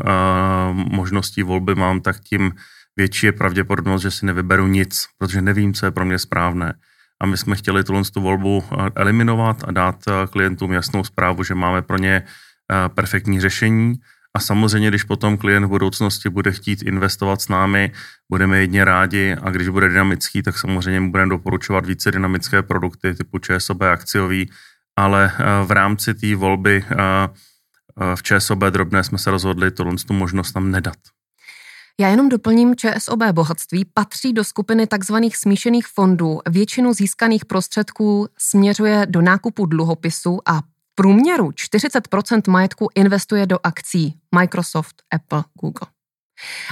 možností 0.74 1.42
volby 1.42 1.74
mám, 1.74 2.00
tak 2.00 2.20
tím 2.20 2.52
větší 2.96 3.26
je 3.26 3.32
pravděpodobnost, 3.32 4.02
že 4.02 4.10
si 4.10 4.26
nevyberu 4.26 4.66
nic, 4.66 5.06
protože 5.18 5.42
nevím, 5.42 5.74
co 5.74 5.86
je 5.86 5.90
pro 5.90 6.04
mě 6.04 6.18
správné. 6.18 6.74
A 7.22 7.26
my 7.26 7.36
jsme 7.36 7.56
chtěli 7.56 7.84
tuhle 7.84 8.02
tu 8.14 8.20
volbu 8.20 8.64
eliminovat 8.94 9.64
a 9.64 9.72
dát 9.72 10.04
klientům 10.30 10.72
jasnou 10.72 11.04
zprávu, 11.04 11.42
že 11.42 11.54
máme 11.54 11.82
pro 11.82 11.98
ně 11.98 12.22
perfektní 12.94 13.40
řešení 13.40 13.94
a 14.36 14.40
samozřejmě, 14.40 14.88
když 14.88 15.04
potom 15.04 15.36
klient 15.36 15.64
v 15.64 15.68
budoucnosti 15.68 16.28
bude 16.28 16.52
chtít 16.52 16.82
investovat 16.82 17.42
s 17.42 17.48
námi, 17.48 17.92
budeme 18.30 18.58
jedně 18.58 18.84
rádi 18.84 19.36
a 19.42 19.50
když 19.50 19.68
bude 19.68 19.88
dynamický, 19.88 20.42
tak 20.42 20.58
samozřejmě 20.58 21.00
mu 21.00 21.10
budeme 21.10 21.30
doporučovat 21.30 21.86
více 21.86 22.10
dynamické 22.10 22.62
produkty 22.62 23.14
typu 23.14 23.38
ČSOB 23.38 23.82
akciový, 23.82 24.50
ale 24.98 25.32
eh, 25.32 25.66
v 25.66 25.70
rámci 25.70 26.14
té 26.14 26.36
volby 26.36 26.84
eh, 26.90 26.94
eh, 26.96 28.16
v 28.16 28.22
ČSOB 28.22 28.58
drobné 28.58 29.04
jsme 29.04 29.18
se 29.18 29.30
rozhodli 29.30 29.70
tohle 29.70 29.96
tu 30.06 30.12
možnost 30.12 30.52
tam 30.52 30.70
nedat. 30.70 31.15
Já 32.00 32.08
jenom 32.08 32.28
doplním, 32.28 32.74
ČSOB 32.76 33.22
bohatství 33.32 33.84
patří 33.94 34.32
do 34.32 34.44
skupiny 34.44 34.86
takzvaných 34.86 35.36
smíšených 35.36 35.86
fondů. 35.86 36.40
Většinu 36.48 36.92
získaných 36.92 37.44
prostředků 37.44 38.28
směřuje 38.38 39.06
do 39.08 39.22
nákupu 39.22 39.66
dluhopisů 39.66 40.38
a 40.46 40.60
průměru 40.94 41.50
40% 41.50 42.50
majetku 42.50 42.88
investuje 42.94 43.46
do 43.46 43.58
akcí 43.62 44.14
Microsoft, 44.38 45.02
Apple, 45.10 45.44
Google. 45.60 45.88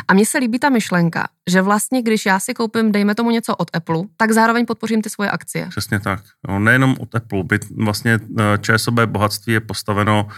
A 0.08 0.14
mně 0.14 0.26
se 0.26 0.38
líbí 0.38 0.58
ta 0.58 0.68
myšlenka, 0.68 1.28
že 1.50 1.62
vlastně, 1.62 2.02
když 2.02 2.26
já 2.26 2.40
si 2.40 2.54
koupím, 2.54 2.92
dejme 2.92 3.14
tomu 3.14 3.30
něco 3.30 3.56
od 3.56 3.76
Apple, 3.76 4.02
tak 4.16 4.32
zároveň 4.32 4.66
podpořím 4.66 5.02
ty 5.02 5.10
svoje 5.10 5.30
akcie. 5.30 5.66
Přesně 5.68 6.00
tak. 6.00 6.20
No, 6.48 6.58
nejenom 6.58 6.96
od 7.00 7.14
Apple. 7.14 7.44
By 7.44 7.58
vlastně 7.76 8.18
eh, 8.38 8.58
ČSOB 8.58 8.94
bohatství 8.94 9.52
je 9.52 9.60
postaveno 9.60 10.28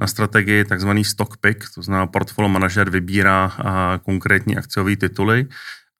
na 0.00 0.06
strategii 0.06 0.64
tzv. 0.64 0.90
stock 1.02 1.36
pick, 1.36 1.64
to 1.74 1.82
znamená 1.82 2.06
portfolio 2.06 2.48
manažer 2.48 2.90
vybírá 2.90 3.52
konkrétní 4.02 4.56
akciové 4.56 4.96
tituly 4.96 5.46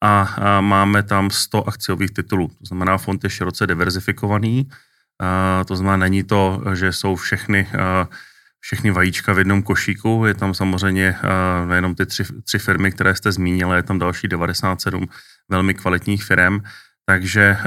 a, 0.03 0.21
a 0.21 0.61
máme 0.61 1.03
tam 1.03 1.31
100 1.31 1.67
akciových 1.67 2.11
titulů. 2.11 2.47
To 2.47 2.65
znamená, 2.65 2.97
fond 2.97 3.23
je 3.23 3.29
široce 3.29 3.67
diverzifikovaný 3.67 4.69
to 5.67 5.75
znamená, 5.75 5.97
není 5.97 6.23
to, 6.23 6.61
že 6.73 6.91
jsou 6.91 7.15
všechny, 7.15 7.67
všechny 8.59 8.91
vajíčka 8.91 9.33
v 9.33 9.37
jednom 9.37 9.63
košíku, 9.63 10.23
je 10.25 10.33
tam 10.33 10.53
samozřejmě 10.53 11.15
nejenom 11.65 11.95
ty 11.95 12.05
tři, 12.05 12.23
tři 12.43 12.59
firmy, 12.59 12.91
které 12.91 13.15
jste 13.15 13.31
zmínili, 13.31 13.75
je 13.77 13.83
tam 13.83 13.99
další 13.99 14.27
97 14.27 15.07
velmi 15.49 15.73
kvalitních 15.73 16.23
firm, 16.23 16.59
takže 17.05 17.57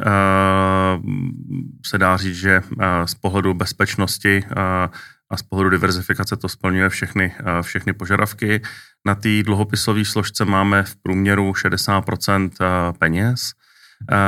se 1.86 1.98
dá 1.98 2.16
říct, 2.16 2.36
že 2.36 2.62
z 3.04 3.14
pohledu 3.14 3.54
bezpečnosti 3.54 4.44
a 5.30 5.36
z 5.36 5.42
pohledu 5.42 5.70
diverzifikace 5.70 6.36
to 6.36 6.48
splňuje 6.48 6.88
všechny, 6.88 7.34
všechny 7.62 7.92
požadavky. 7.92 8.62
Na 9.06 9.14
té 9.14 9.42
dluhopisové 9.42 10.04
složce 10.04 10.44
máme 10.44 10.82
v 10.82 10.96
průměru 10.96 11.52
60% 11.52 12.50
peněz, 12.98 13.52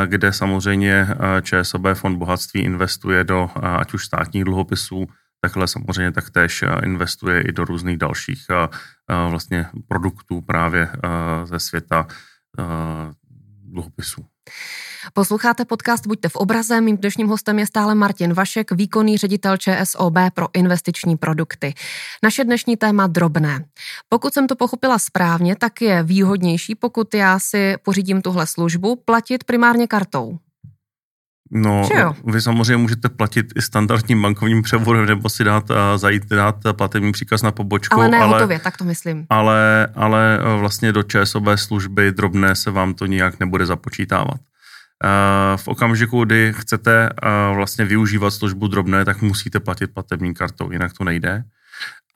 kde 0.07 0.33
samozřejmě 0.33 1.09
ČSOB 1.43 1.83
Fond 1.95 2.19
bohatství 2.19 2.61
investuje 2.61 3.25
do 3.25 3.51
ať 3.63 3.95
už 3.95 4.05
státních 4.05 4.45
dluhopisů, 4.45 5.07
takhle 5.41 5.69
samozřejmě 5.69 6.13
taktéž 6.13 6.65
investuje 6.83 7.43
i 7.43 7.53
do 7.53 7.65
různých 7.65 7.97
dalších 7.97 8.47
vlastně 9.29 9.67
produktů 9.89 10.41
právě 10.41 10.89
ze 11.45 11.61
světa 11.61 12.07
dluhopisů. 13.65 14.27
Posloucháte 15.15 15.65
podcast 15.65 16.07
Buďte 16.07 16.29
v 16.29 16.37
obraze. 16.37 16.81
Mým 16.81 16.97
dnešním 16.97 17.29
hostem 17.29 17.59
je 17.59 17.67
stále 17.67 17.95
Martin 17.95 18.35
Vašek, 18.35 18.73
výkonný 18.73 19.19
ředitel 19.19 19.57
ČSOB 19.57 20.15
pro 20.35 20.47
investiční 20.53 21.17
produkty. 21.17 21.75
Naše 22.23 22.45
dnešní 22.45 22.77
téma 22.77 23.07
drobné. 23.07 23.65
Pokud 24.09 24.35
jsem 24.35 24.47
to 24.47 24.57
pochopila 24.57 24.99
správně, 24.99 25.57
tak 25.57 25.83
je 25.83 26.03
výhodnější, 26.03 26.75
pokud 26.75 27.15
já 27.15 27.39
si 27.39 27.75
pořídím 27.83 28.23
tuhle 28.23 28.47
službu, 28.47 28.97
platit 28.97 29.45
primárně 29.45 29.87
kartou. 29.87 30.39
No, 31.53 31.89
vy 32.25 32.41
samozřejmě 32.41 32.77
můžete 32.77 33.09
platit 33.09 33.47
i 33.57 33.63
standardním 33.63 34.23
bankovním 34.23 34.63
převodem 34.63 35.07
nebo 35.07 35.29
si 35.29 35.45
dát, 35.45 35.71
zajít 35.97 36.27
dát 36.27 36.57
platební 36.73 37.13
příkaz 37.13 37.43
na 37.43 37.53
pobočku. 37.53 37.95
Ale 37.95 38.09
ne 38.09 38.19
ale, 38.19 38.33
hotově, 38.33 38.59
tak 38.59 38.77
to 38.77 38.85
myslím. 38.85 39.27
Ale, 39.31 39.89
ale 39.95 40.41
vlastně 40.59 40.93
do 40.93 41.03
ČSOB 41.03 41.45
služby 41.55 42.13
drobné 42.13 42.55
se 42.55 42.71
vám 42.71 42.95
to 42.95 43.07
nijak 43.07 43.41
nebude 43.41 43.67
započítávat. 43.67 44.41
V 45.57 45.69
okamžiku, 45.69 46.25
kdy 46.25 46.53
chcete 46.57 47.09
vlastně 47.55 47.85
využívat 47.85 48.31
službu 48.31 48.69
drobné, 48.69 49.05
tak 49.05 49.23
musíte 49.23 49.61
platit 49.61 49.95
platební 49.95 50.35
kartou, 50.35 50.71
jinak 50.71 50.93
to 50.93 51.05
nejde. 51.05 51.45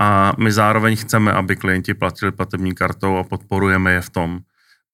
A 0.01 0.33
my 0.39 0.53
zároveň 0.53 0.97
chceme, 0.97 1.33
aby 1.33 1.57
klienti 1.57 1.95
platili 1.95 2.33
platební 2.33 2.75
kartou 2.75 3.17
a 3.17 3.25
podporujeme 3.25 3.93
je 3.93 4.01
v 4.01 4.11
tom, 4.11 4.39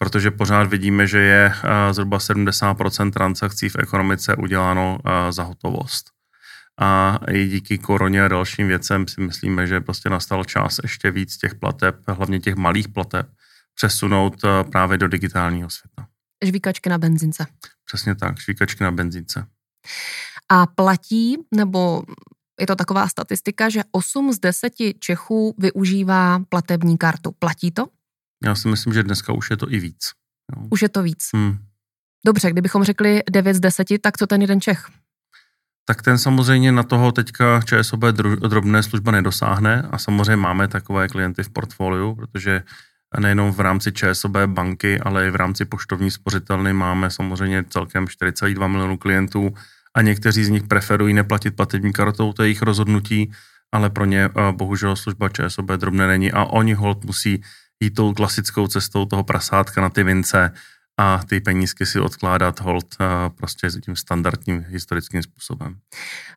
protože 0.03 0.31
pořád 0.31 0.63
vidíme, 0.63 1.07
že 1.07 1.19
je 1.19 1.53
zhruba 1.91 2.19
70% 2.19 3.11
transakcí 3.11 3.69
v 3.69 3.77
ekonomice 3.77 4.37
uděláno 4.37 4.99
za 5.31 5.43
hotovost. 5.43 6.11
A 6.81 7.19
i 7.31 7.47
díky 7.47 7.79
koroně 7.79 8.25
a 8.25 8.29
dalším 8.29 8.69
věcem 8.69 9.09
si 9.09 9.21
myslíme, 9.21 9.67
že 9.67 9.81
prostě 9.81 10.11
nastal 10.11 10.45
čas 10.45 10.81
ještě 10.83 11.11
víc 11.11 11.37
těch 11.37 11.55
plateb, 11.55 11.97
hlavně 12.09 12.41
těch 12.41 12.55
malých 12.55 12.89
plateb, 12.89 13.27
přesunout 13.75 14.35
právě 14.73 14.99
do 14.99 15.09
digitálního 15.09 15.71
světa. 15.71 16.07
Žvíkačky 16.45 16.89
na 16.89 16.99
benzince. 16.99 17.47
Přesně 17.85 18.15
tak, 18.15 18.39
švíkačky 18.39 18.85
na 18.85 18.91
benzínce. 18.91 19.47
A 20.49 20.67
platí, 20.67 21.37
nebo 21.55 22.03
je 22.61 22.67
to 22.67 22.77
taková 22.77 23.09
statistika, 23.09 23.69
že 23.69 23.83
8 23.93 24.33
z 24.33 24.39
10 24.39 24.73
Čechů 24.99 25.55
využívá 25.59 26.39
platební 26.49 26.99
kartu. 26.99 27.33
Platí 27.39 27.71
to? 27.71 27.87
Já 28.45 28.55
si 28.55 28.69
myslím, 28.69 28.93
že 28.93 29.03
dneska 29.03 29.33
už 29.33 29.51
je 29.51 29.57
to 29.57 29.73
i 29.73 29.79
víc. 29.79 30.11
Jo. 30.57 30.67
Už 30.71 30.83
je 30.83 30.89
to 30.89 31.03
víc. 31.03 31.29
Hmm. 31.35 31.59
Dobře, 32.27 32.51
kdybychom 32.51 32.85
řekli 32.85 33.23
9 33.31 33.55
z 33.55 33.61
10, 33.61 33.87
tak 34.03 34.19
co 34.19 34.27
ten 34.27 34.41
jeden 34.41 34.61
Čech? 34.61 34.87
Tak 35.85 36.03
ten 36.03 36.19
samozřejmě 36.19 36.73
na 36.73 36.83
toho 36.83 37.13
teďka 37.13 37.61
ČSOB 37.63 38.01
drobné 38.49 38.83
služba 38.83 39.13
nedosáhne 39.13 39.83
a 39.91 39.99
samozřejmě 39.99 40.37
máme 40.37 40.69
takové 40.69 41.09
klienty 41.09 41.43
v 41.43 41.51
portfoliu, 41.51 42.15
protože 42.15 42.63
nejenom 43.19 43.53
v 43.53 43.61
rámci 43.61 43.93
ČSOB 43.93 44.37
banky, 44.47 45.01
ale 45.01 45.29
i 45.29 45.31
v 45.31 45.37
rámci 45.37 45.65
poštovní 45.65 46.11
spořitelny 46.11 46.73
máme 46.73 47.11
samozřejmě 47.11 47.65
celkem 47.69 48.05
4,2 48.05 48.69
milionů 48.69 48.99
klientů 48.99 49.55
a 49.95 50.03
někteří 50.03 50.45
z 50.45 50.49
nich 50.49 50.63
preferují 50.63 51.15
neplatit 51.15 51.57
platební 51.57 51.93
kartou, 51.93 52.33
to 52.33 52.43
je 52.43 52.47
jejich 52.47 52.63
rozhodnutí, 52.63 53.33
ale 53.73 53.91
pro 53.91 54.05
ně 54.05 54.25
eh, 54.25 54.53
bohužel 54.53 54.97
služba 54.97 55.29
ČSOB 55.29 55.67
drobné 55.67 56.07
není 56.07 56.33
a 56.33 56.45
oni 56.45 56.75
hold 56.75 57.05
musí 57.05 57.43
jít 57.81 57.91
tou 57.91 58.15
klasickou 58.15 58.67
cestou 58.67 59.05
toho 59.05 59.25
prasátka 59.25 59.81
na 59.81 59.89
ty 59.89 60.05
vince 60.05 60.53
a 60.99 61.21
ty 61.29 61.41
penízky 61.41 61.87
si 61.87 62.01
odkládat 62.01 62.61
hold 62.61 62.87
eh, 63.01 63.05
prostě 63.35 63.69
tím 63.85 63.97
standardním 63.97 64.65
historickým 64.69 65.23
způsobem. 65.23 65.77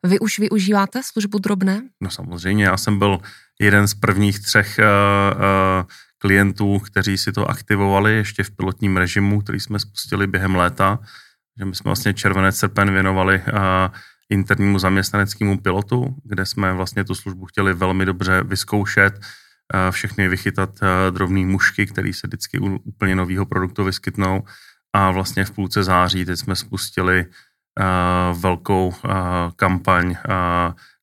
Vy 0.03 0.19
už 0.19 0.39
využíváte 0.39 1.01
službu 1.03 1.39
drobné? 1.39 1.81
No 2.01 2.09
samozřejmě, 2.09 2.65
já 2.65 2.77
jsem 2.77 3.00
byl 3.00 3.19
jeden 3.59 3.88
z 3.88 3.93
prvních 3.93 4.39
třech 4.39 4.79
uh, 4.79 4.85
uh, 5.38 5.85
klientů, 6.17 6.79
kteří 6.79 7.17
si 7.17 7.31
to 7.31 7.50
aktivovali 7.50 8.13
ještě 8.13 8.43
v 8.43 8.51
pilotním 8.51 8.97
režimu, 8.97 9.41
který 9.41 9.59
jsme 9.59 9.79
spustili 9.79 10.27
během 10.27 10.55
léta, 10.55 11.00
že 11.59 11.65
my 11.65 11.75
jsme 11.75 11.89
vlastně 11.89 12.13
červené 12.13 12.51
srpen 12.51 12.93
věnovali 12.93 13.41
internímu 14.29 14.79
zaměstnaneckému 14.79 15.57
pilotu, 15.57 16.15
kde 16.23 16.45
jsme 16.45 16.73
vlastně 16.73 17.03
tu 17.03 17.15
službu 17.15 17.45
chtěli 17.45 17.73
velmi 17.73 18.05
dobře 18.05 18.43
vyzkoušet, 18.43 19.19
všechny 19.91 20.27
vychytat 20.27 20.79
drobný 21.09 21.45
mušky, 21.45 21.85
který 21.85 22.13
se 22.13 22.27
vždycky 22.27 22.59
u 22.59 22.75
úplně 22.75 23.15
nového 23.15 23.45
produktu 23.45 23.83
vyskytnou 23.83 24.43
a 24.93 25.11
vlastně 25.11 25.45
v 25.45 25.51
půlce 25.51 25.83
září 25.83 26.25
teď 26.25 26.39
jsme 26.39 26.55
spustili 26.55 27.25
velkou 28.33 28.93
kampaň 29.55 30.15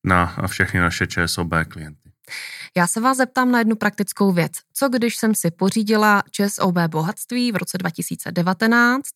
na 0.05 0.37
všechny 0.47 0.81
naše 0.81 1.07
ČSOB 1.07 1.49
klienty. 1.69 2.11
Já 2.77 2.87
se 2.87 3.01
vás 3.01 3.17
zeptám 3.17 3.51
na 3.53 3.59
jednu 3.59 3.77
praktickou 3.77 4.33
věc. 4.33 4.53
Co 4.73 4.89
když 4.89 5.17
jsem 5.17 5.35
si 5.35 5.51
pořídila 5.51 6.23
ČSOB 6.31 6.79
bohatství 6.89 7.53
v 7.53 7.57
roce 7.57 7.79
2019, 7.79 9.09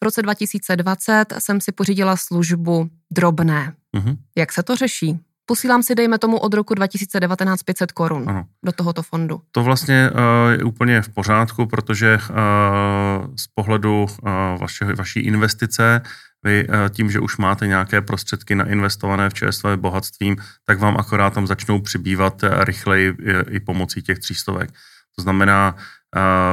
v 0.00 0.04
roce 0.04 0.22
2020 0.22 1.24
jsem 1.38 1.60
si 1.60 1.72
pořídila 1.72 2.16
službu 2.16 2.90
drobné. 3.10 3.74
Mm-hmm. 3.96 4.16
Jak 4.36 4.52
se 4.52 4.62
to 4.62 4.76
řeší? 4.76 5.18
Posílám 5.52 5.82
si, 5.82 5.94
dejme 5.94 6.18
tomu, 6.18 6.38
od 6.38 6.54
roku 6.54 6.74
2019 6.74 7.62
500 7.62 7.92
korun 7.92 8.46
do 8.64 8.72
tohoto 8.72 9.02
fondu. 9.02 9.40
To 9.50 9.62
vlastně 9.62 10.10
uh, 10.10 10.52
je 10.52 10.64
úplně 10.64 11.02
v 11.02 11.08
pořádku, 11.08 11.66
protože 11.66 12.18
uh, 12.18 13.34
z 13.36 13.46
pohledu 13.54 14.02
uh, 14.02 14.30
vaše, 14.60 14.84
vaší 14.84 15.20
investice 15.20 16.00
vy 16.44 16.66
tím, 16.90 17.10
že 17.10 17.20
už 17.20 17.36
máte 17.36 17.66
nějaké 17.66 18.00
prostředky 18.00 18.54
nainvestované 18.54 19.30
v 19.30 19.34
ČSV 19.34 19.64
bohatstvím, 19.76 20.36
tak 20.64 20.78
vám 20.78 20.96
akorát 20.98 21.34
tam 21.34 21.46
začnou 21.46 21.80
přibývat 21.80 22.42
rychleji 22.42 23.16
i 23.50 23.60
pomocí 23.60 24.02
těch 24.02 24.18
třístovek. 24.18 24.70
To 25.16 25.22
znamená, 25.22 25.76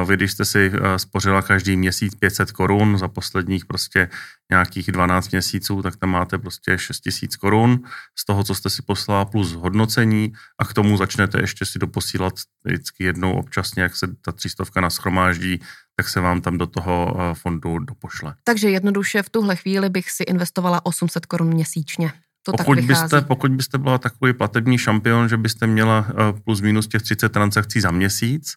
vy, 0.06 0.16
když 0.16 0.32
jste 0.32 0.46
si 0.46 0.72
spořila 0.98 1.42
každý 1.42 1.78
měsíc 1.78 2.16
500 2.16 2.52
korun 2.52 2.98
za 2.98 3.08
posledních 3.08 3.66
prostě 3.66 4.10
nějakých 4.52 4.92
12 4.92 5.32
měsíců, 5.32 5.82
tak 5.82 5.96
tam 5.96 6.10
máte 6.10 6.38
prostě 6.38 6.78
6 6.78 7.00
tisíc 7.00 7.36
korun 7.36 7.80
z 8.16 8.26
toho, 8.26 8.44
co 8.44 8.56
jste 8.56 8.70
si 8.70 8.82
poslala 8.82 9.26
plus 9.26 9.54
hodnocení 9.54 10.34
a 10.60 10.66
k 10.66 10.74
tomu 10.74 10.98
začnete 10.98 11.42
ještě 11.42 11.66
si 11.66 11.80
doposílat 11.80 12.34
vždycky 12.64 13.04
jednou 13.04 13.34
občasně, 13.34 13.84
jak 13.84 13.96
se 13.96 14.08
ta 14.22 14.32
třístovka 14.32 14.82
naschromáždí, 14.82 15.60
tak 15.96 16.10
se 16.10 16.20
vám 16.20 16.42
tam 16.42 16.58
do 16.58 16.68
toho 16.68 17.18
fondu 17.34 17.80
dopošle. 17.80 18.36
Takže 18.44 18.70
jednoduše 18.70 19.24
v 19.24 19.30
tuhle 19.30 19.56
chvíli 19.56 19.90
bych 19.90 20.12
si 20.12 20.24
investovala 20.24 20.86
800 20.86 21.26
korun 21.26 21.48
měsíčně. 21.48 22.14
To 22.44 22.52
pokud, 22.52 22.76
tak 22.76 22.86
byste, 22.86 23.22
pokud 23.22 23.52
byste 23.52 23.78
byla 23.78 23.98
takový 23.98 24.34
platební 24.34 24.78
šampion, 24.78 25.30
že 25.30 25.38
byste 25.38 25.68
měla 25.68 26.08
plus 26.44 26.62
minus 26.62 26.88
těch 26.88 27.02
30 27.02 27.30
transakcí 27.30 27.82
za 27.82 27.92
měsíc, 27.92 28.54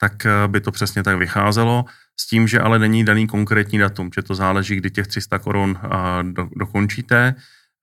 tak 0.00 0.26
eh, 0.26 0.48
by 0.48 0.60
to 0.60 0.72
přesně 0.72 1.02
tak 1.02 1.16
vycházelo, 1.16 1.84
s 2.20 2.26
tím, 2.26 2.48
že 2.48 2.60
ale 2.60 2.78
není 2.78 3.04
daný 3.04 3.26
konkrétní 3.26 3.78
datum, 3.78 4.10
že 4.14 4.22
to 4.22 4.34
záleží, 4.34 4.76
kdy 4.76 4.90
těch 4.90 5.06
300 5.06 5.38
korun 5.38 5.78
eh, 5.82 5.88
do, 6.22 6.48
dokončíte. 6.56 7.34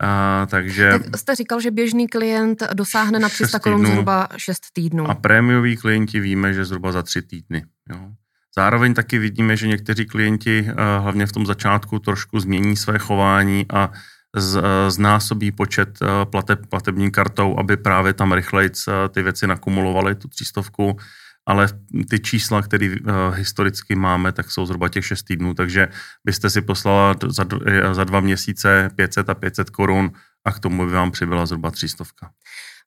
A, 0.02 0.48
takže 0.50 0.92
tak 1.00 1.18
jste 1.18 1.36
říkal, 1.36 1.62
že 1.62 1.72
běžný 1.72 2.08
klient 2.08 2.64
dosáhne 2.74 3.20
na 3.20 3.30
300 3.30 3.60
korun 3.60 3.86
zhruba 3.86 4.28
6 4.38 4.60
týdnů. 4.74 5.10
A 5.10 5.16
prémioví 5.16 5.78
klienti 5.78 6.20
víme, 6.20 6.54
že 6.54 6.66
zhruba 6.66 6.92
za 6.92 7.04
3 7.04 7.22
týdny. 7.22 7.64
Jo. 7.90 8.10
Zároveň 8.56 8.94
taky 8.94 9.20
vidíme, 9.20 9.58
že 9.58 9.68
někteří 9.68 10.06
klienti 10.06 10.68
eh, 10.68 10.74
hlavně 11.00 11.26
v 11.26 11.32
tom 11.32 11.46
začátku 11.46 12.00
trošku 12.00 12.40
změní 12.40 12.78
své 12.78 13.00
chování 13.00 13.66
a 13.74 13.92
z, 14.36 14.62
znásobí 14.88 15.52
počet 15.52 16.00
plateb, 16.24 16.60
platební 16.70 17.12
kartou, 17.12 17.56
aby 17.60 17.78
právě 17.78 18.14
tam 18.14 18.34
rychleji 18.34 18.70
ty 19.10 19.24
věci 19.24 19.48
nakumulovali, 19.48 20.16
tu 20.16 20.28
třístovku 20.28 20.98
ale 21.46 21.68
ty 22.10 22.20
čísla, 22.20 22.62
které 22.62 22.90
uh, 22.90 23.36
historicky 23.36 23.96
máme, 23.96 24.32
tak 24.32 24.52
jsou 24.52 24.66
zhruba 24.66 24.90
těch 24.90 25.06
6 25.06 25.24
týdnů, 25.24 25.54
takže 25.54 25.88
byste 26.26 26.50
si 26.50 26.62
poslala 26.62 27.16
za, 27.28 27.46
eh, 27.66 27.94
za 27.94 28.04
dva 28.04 28.20
měsíce 28.20 28.90
500 28.96 29.30
a 29.30 29.34
500 29.34 29.70
korun 29.70 30.12
a 30.46 30.52
k 30.52 30.60
tomu 30.60 30.86
by 30.86 30.92
vám 30.92 31.12
přibyla 31.12 31.46
zhruba 31.46 31.72
300. 31.72 32.04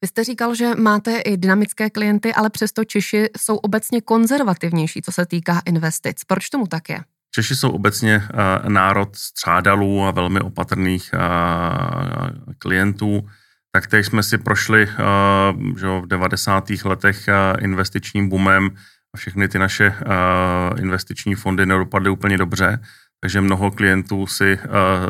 Vy 0.02 0.08
jste 0.08 0.24
říkal, 0.24 0.54
že 0.54 0.74
máte 0.74 1.18
i 1.18 1.36
dynamické 1.36 1.90
klienty, 1.90 2.34
ale 2.34 2.50
přesto 2.50 2.84
Češi 2.84 3.28
jsou 3.38 3.56
obecně 3.56 4.00
konzervativnější, 4.00 5.02
co 5.02 5.12
se 5.12 5.26
týká 5.26 5.62
investic. 5.64 6.24
Proč 6.24 6.50
tomu 6.50 6.66
tak 6.66 6.88
je? 6.88 7.00
Češi 7.34 7.56
jsou 7.56 7.70
obecně 7.70 8.16
uh, 8.16 8.68
národ 8.68 9.16
střádalů 9.16 10.04
a 10.04 10.10
velmi 10.10 10.40
opatrných 10.40 11.10
uh, 11.14 12.52
klientů 12.58 13.28
tak 13.76 13.86
teď 13.86 14.06
jsme 14.06 14.22
si 14.22 14.38
prošli 14.38 14.88
uh, 14.88 15.76
že 15.76 15.86
v 15.86 16.06
90. 16.06 16.70
letech 16.84 17.28
uh, 17.28 17.64
investičním 17.64 18.28
boomem 18.28 18.70
a 19.14 19.16
všechny 19.16 19.48
ty 19.48 19.58
naše 19.58 19.88
uh, 19.88 20.80
investiční 20.80 21.34
fondy 21.34 21.66
nedopadly 21.66 22.10
úplně 22.10 22.38
dobře, 22.38 22.80
takže 23.20 23.40
mnoho 23.40 23.70
klientů 23.70 24.26
si, 24.26 24.58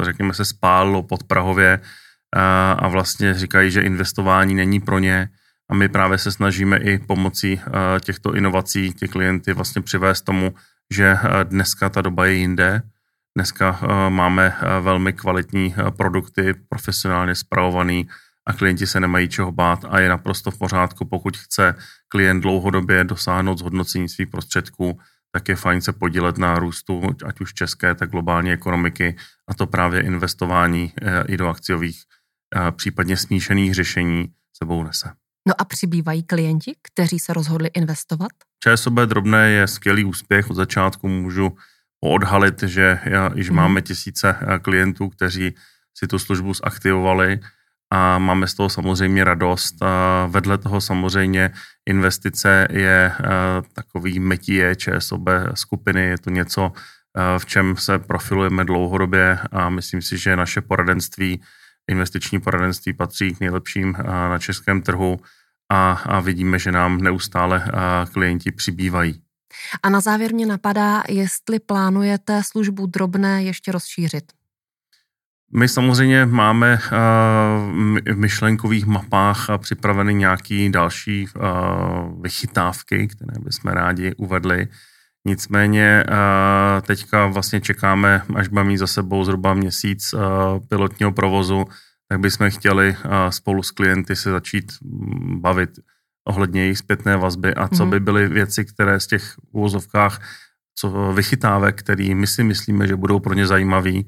řekněme 0.03 0.35
se, 0.35 0.45
spálilo 0.45 1.03
pod 1.03 1.23
Prahově 1.25 1.81
a 2.79 2.89
vlastně 2.89 3.35
říkají, 3.35 3.71
že 3.71 3.81
investování 3.81 4.55
není 4.55 4.81
pro 4.81 4.99
ně 4.99 5.29
a 5.71 5.75
my 5.75 5.89
právě 5.89 6.19
se 6.19 6.33
snažíme 6.33 6.77
i 6.77 6.99
pomocí 6.99 7.61
těchto 8.01 8.35
inovací 8.35 8.93
těch 8.93 9.11
klienty 9.11 9.53
vlastně 9.53 9.83
přivést 9.83 10.23
tomu, 10.23 10.55
že 10.95 11.19
dneska 11.45 11.89
ta 11.89 12.01
doba 12.01 12.27
je 12.27 12.33
jinde, 12.35 12.83
Dneska 13.37 13.81
máme 14.09 14.57
velmi 14.81 15.13
kvalitní 15.13 15.75
produkty, 15.97 16.55
profesionálně 16.69 17.35
zpravovaný, 17.35 18.09
a 18.47 18.53
klienti 18.53 18.87
se 18.87 19.01
nemají 19.01 19.29
čeho 19.29 19.53
bát 19.53 19.85
a 19.89 20.01
je 20.01 20.09
naprosto 20.09 20.51
v 20.51 20.59
pořádku, 20.59 21.05
pokud 21.05 21.37
chce 21.37 21.75
klient 22.09 22.41
dlouhodobě 22.41 23.05
dosáhnout 23.05 23.59
zhodnocení 23.59 24.09
svých 24.09 24.29
prostředků, 24.29 24.99
tak 25.33 25.49
je 25.49 25.57
fajn 25.57 25.81
se 25.81 25.93
podílet 25.93 26.39
na 26.39 26.59
růstu, 26.59 27.03
ať 27.27 27.41
už 27.41 27.55
české, 27.55 27.95
tak 27.95 28.11
globální 28.11 28.53
ekonomiky 28.53 29.17
a 29.49 29.55
to 29.55 29.67
právě 29.67 30.01
investování 30.01 30.93
eh, 31.03 31.25
i 31.29 31.37
do 31.37 31.49
akciových, 31.49 32.03
eh, 32.57 32.73
případně 32.73 33.17
smíšených 33.17 33.75
řešení 33.75 34.29
sebou 34.57 34.85
nese. 34.85 35.11
No 35.49 35.55
a 35.59 35.65
přibývají 35.65 36.23
klienti, 36.23 36.77
kteří 36.83 37.19
se 37.19 37.33
rozhodli 37.33 37.71
investovat? 37.75 38.33
ČSOB 38.65 38.95
drobné 38.95 39.51
je 39.51 39.67
skvělý 39.67 40.05
úspěch. 40.05 40.51
Od 40.51 40.55
začátku 40.55 41.09
můžu 41.09 41.57
odhalit, 42.01 42.63
že 42.63 42.99
již 43.35 43.49
hmm. 43.49 43.57
máme 43.57 43.83
tisíce 43.83 44.37
eh, 44.41 44.59
klientů, 44.59 45.09
kteří 45.09 45.55
si 45.99 46.07
tu 46.07 46.19
službu 46.19 46.55
zaktivovali 46.55 47.41
a 47.91 48.19
máme 48.19 48.47
z 48.47 48.55
toho 48.55 48.69
samozřejmě 48.69 49.25
radost. 49.25 49.83
A 49.83 50.27
vedle 50.27 50.59
toho 50.59 50.81
samozřejmě 50.81 51.51
investice 51.89 52.69
je 52.71 53.13
eh, 53.21 53.25
takový 53.73 54.21
metie 54.21 54.77
ČSOB 54.77 55.29
skupiny, 55.55 56.03
je 56.07 56.19
to 56.19 56.31
něco, 56.31 56.73
eh, 56.75 57.39
v 57.39 57.47
čem 57.47 57.77
se 57.77 57.99
profilujeme 57.99 58.65
dlouhodobě 58.65 59.39
a 59.53 59.69
myslím 59.69 60.03
si, 60.03 60.19
že 60.19 60.37
naše 60.37 60.61
poradenství, 60.61 61.43
investiční 61.91 62.41
poradenství 62.41 62.93
patří 62.93 63.35
k 63.35 63.41
nejlepším 63.41 63.95
eh, 63.99 64.03
na 64.03 64.39
českém 64.39 64.83
trhu 64.83 65.17
a, 65.73 65.93
a 65.93 66.21
vidíme, 66.21 66.59
že 66.59 66.73
nám 66.73 66.99
neustále 66.99 67.65
klienti 68.13 68.53
přibývají. 68.53 69.23
A 69.83 69.89
na 69.89 70.01
závěr 70.01 70.35
mě 70.35 70.47
napadá, 70.47 71.03
jestli 71.09 71.59
plánujete 71.59 72.43
službu 72.45 72.87
drobné 72.87 73.43
ještě 73.43 73.73
rozšířit. 73.73 74.33
My 75.53 75.69
samozřejmě 75.69 76.27
máme 76.27 76.79
v 78.07 78.17
myšlenkových 78.17 78.87
mapách 78.87 79.47
připraveny 79.59 80.15
nějaké 80.15 80.69
další 80.71 81.29
vychytávky, 82.21 83.09
které 83.09 83.39
bychom 83.41 83.73
rádi 83.73 84.15
uvedli. 84.17 84.69
Nicméně 85.27 86.05
teďka 86.83 87.27
vlastně 87.27 87.61
čekáme, 87.61 88.23
až 88.35 88.49
budeme 88.49 88.69
mít 88.69 88.79
za 88.79 88.87
sebou 88.87 89.25
zhruba 89.25 89.55
měsíc 89.55 90.15
pilotního 90.69 91.13
provozu, 91.13 91.65
tak 92.09 92.21
bychom 92.21 92.51
chtěli 92.51 92.97
spolu 93.31 93.63
s 93.63 93.71
klienty 93.71 94.17
se 94.17 94.31
začít 94.31 94.73
bavit 95.41 95.71
ohledně 96.29 96.61
jejich 96.61 96.79
zpětné 96.79 97.17
vazby 97.17 97.55
a 97.55 97.69
co 97.69 97.83
mhm. 97.83 97.91
by 97.91 98.01
byly 98.01 98.29
věci, 98.29 98.65
které 98.65 99.01
z 99.01 99.07
těch 99.07 99.35
úvozovkách 99.53 100.23
co 100.79 101.13
vychytávek, 101.13 101.79
který 101.79 102.15
my 102.15 102.27
si 102.27 102.45
myslíme, 102.45 102.87
že 102.87 102.97
budou 102.97 103.21
pro 103.21 103.35
ně 103.35 103.47
zajímavý, 103.47 104.07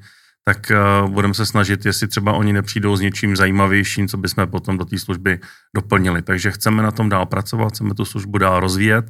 tak 0.49 0.71
uh, 0.71 1.09
budeme 1.09 1.33
se 1.33 1.45
snažit, 1.45 1.85
jestli 1.85 2.07
třeba 2.07 2.33
oni 2.33 2.53
nepřijdou 2.53 2.95
s 2.95 2.99
něčím 2.99 3.35
zajímavějším, 3.35 4.07
co 4.07 4.17
bychom 4.17 4.47
potom 4.47 4.77
do 4.77 4.85
té 4.85 4.97
služby 4.97 5.39
doplnili. 5.75 6.21
Takže 6.21 6.51
chceme 6.51 6.83
na 6.83 6.91
tom 6.91 7.09
dál 7.09 7.25
pracovat, 7.25 7.69
chceme 7.69 7.93
tu 7.93 8.05
službu 8.05 8.37
dál 8.37 8.59
rozvíjet, 8.59 9.05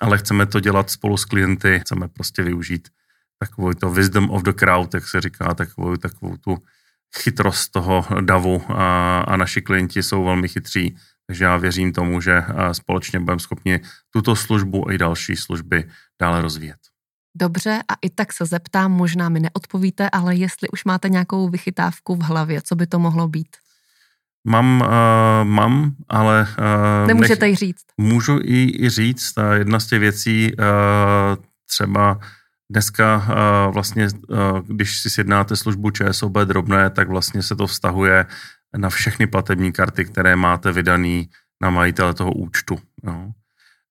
ale 0.00 0.18
chceme 0.18 0.46
to 0.46 0.60
dělat 0.60 0.90
spolu 0.90 1.16
s 1.16 1.24
klienty, 1.24 1.80
chceme 1.80 2.08
prostě 2.08 2.42
využít 2.42 2.88
takovou 3.38 3.72
to 3.72 3.90
wisdom 3.90 4.30
of 4.30 4.42
the 4.42 4.52
crowd, 4.52 4.94
jak 4.94 5.08
se 5.08 5.20
říká, 5.20 5.54
takovou, 5.54 5.96
takovou 5.96 6.36
tu 6.36 6.58
chytrost 7.16 7.72
toho 7.72 8.06
davu 8.20 8.62
a, 8.68 9.20
a 9.20 9.36
naši 9.36 9.60
klienti 9.60 10.02
jsou 10.02 10.24
velmi 10.24 10.48
chytří, 10.48 10.96
takže 11.26 11.44
já 11.44 11.56
věřím 11.56 11.92
tomu, 11.92 12.20
že 12.20 12.44
společně 12.72 13.20
budeme 13.20 13.40
schopni 13.40 13.80
tuto 14.10 14.36
službu 14.36 14.90
i 14.90 14.98
další 14.98 15.36
služby 15.36 15.84
dále 16.20 16.42
rozvíjet. 16.42 16.89
Dobře, 17.34 17.78
a 17.88 17.94
i 18.02 18.10
tak 18.10 18.32
se 18.32 18.46
zeptám, 18.46 18.92
možná 18.92 19.28
mi 19.28 19.40
neodpovíte, 19.40 20.10
ale 20.10 20.34
jestli 20.34 20.68
už 20.68 20.84
máte 20.84 21.08
nějakou 21.08 21.48
vychytávku 21.48 22.16
v 22.16 22.22
hlavě, 22.22 22.62
co 22.62 22.76
by 22.76 22.86
to 22.86 22.98
mohlo 22.98 23.28
být? 23.28 23.56
Mám, 24.44 24.80
uh, 24.80 25.48
mám, 25.48 25.94
ale... 26.08 26.46
Uh, 26.58 27.06
Nemůžete 27.06 27.44
nech, 27.44 27.50
ji 27.50 27.56
říct. 27.56 27.84
Můžu 27.98 28.38
i, 28.42 28.84
i 28.84 28.88
říct. 28.88 29.38
Uh, 29.38 29.52
jedna 29.52 29.80
z 29.80 29.86
těch 29.86 30.00
věcí, 30.00 30.52
uh, 30.58 31.44
třeba 31.70 32.20
dneska 32.70 33.16
uh, 33.16 33.74
vlastně, 33.74 34.08
uh, 34.28 34.60
když 34.66 35.00
si 35.00 35.10
sjednáte 35.10 35.56
službu 35.56 35.90
ČSOB 35.90 36.32
drobné, 36.32 36.90
tak 36.90 37.08
vlastně 37.08 37.42
se 37.42 37.56
to 37.56 37.66
vztahuje 37.66 38.26
na 38.76 38.90
všechny 38.90 39.26
platební 39.26 39.72
karty, 39.72 40.04
které 40.04 40.36
máte 40.36 40.72
vydaný 40.72 41.28
na 41.62 41.70
majitele 41.70 42.14
toho 42.14 42.32
účtu. 42.32 42.78
Jo. 43.04 43.32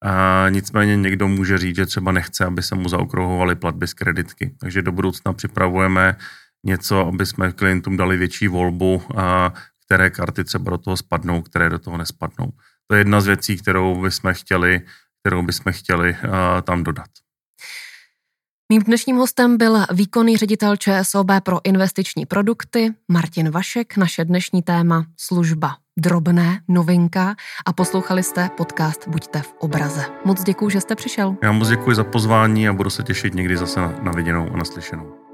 A 0.03 0.45
nicméně 0.49 0.97
někdo 0.97 1.27
může 1.27 1.57
říct, 1.57 1.75
že 1.75 1.85
třeba 1.85 2.11
nechce, 2.11 2.45
aby 2.45 2.63
se 2.63 2.75
mu 2.75 2.89
zaokrouhovaly 2.89 3.55
platby 3.55 3.87
z 3.87 3.93
kreditky. 3.93 4.55
Takže 4.59 4.81
do 4.81 4.91
budoucna 4.91 5.33
připravujeme 5.33 6.15
něco, 6.65 7.07
aby 7.07 7.25
jsme 7.25 7.51
klientům 7.51 7.97
dali 7.97 8.17
větší 8.17 8.47
volbu, 8.47 9.03
a 9.17 9.53
které 9.85 10.09
karty 10.09 10.43
třeba 10.43 10.71
do 10.71 10.77
toho 10.77 10.97
spadnou, 10.97 11.41
které 11.41 11.69
do 11.69 11.79
toho 11.79 11.97
nespadnou. 11.97 12.51
To 12.87 12.95
je 12.95 12.99
jedna 12.99 13.21
z 13.21 13.25
věcí, 13.25 13.57
kterou 13.57 14.01
bychom 14.01 14.33
chtěli, 14.33 14.81
kterou 15.19 15.41
bychom 15.43 15.73
chtěli 15.73 16.17
tam 16.63 16.83
dodat. 16.83 17.09
Mým 18.71 18.83
dnešním 18.83 19.15
hostem 19.15 19.57
byl 19.57 19.85
výkonný 19.91 20.37
ředitel 20.37 20.75
ČSOB 20.77 21.27
pro 21.43 21.65
investiční 21.65 22.25
produkty 22.25 22.93
Martin 23.11 23.51
Vašek. 23.51 23.97
Naše 23.97 24.25
dnešní 24.25 24.61
téma 24.61 25.05
služba 25.17 25.75
drobné, 25.99 26.59
novinka 26.67 27.35
a 27.65 27.73
poslouchali 27.73 28.23
jste 28.23 28.49
podcast 28.57 29.07
Buďte 29.07 29.41
v 29.41 29.53
obraze. 29.59 30.05
Moc 30.25 30.43
děkuji, 30.43 30.69
že 30.69 30.81
jste 30.81 30.95
přišel. 30.95 31.35
Já 31.43 31.51
moc 31.51 31.69
děkuji 31.69 31.95
za 31.95 32.03
pozvání 32.03 32.69
a 32.69 32.73
budu 32.73 32.89
se 32.89 33.03
těšit 33.03 33.35
někdy 33.35 33.57
zase 33.57 33.79
na, 34.01 34.11
viděnou 34.11 34.49
a 34.53 34.57
naslyšenou. 34.57 35.28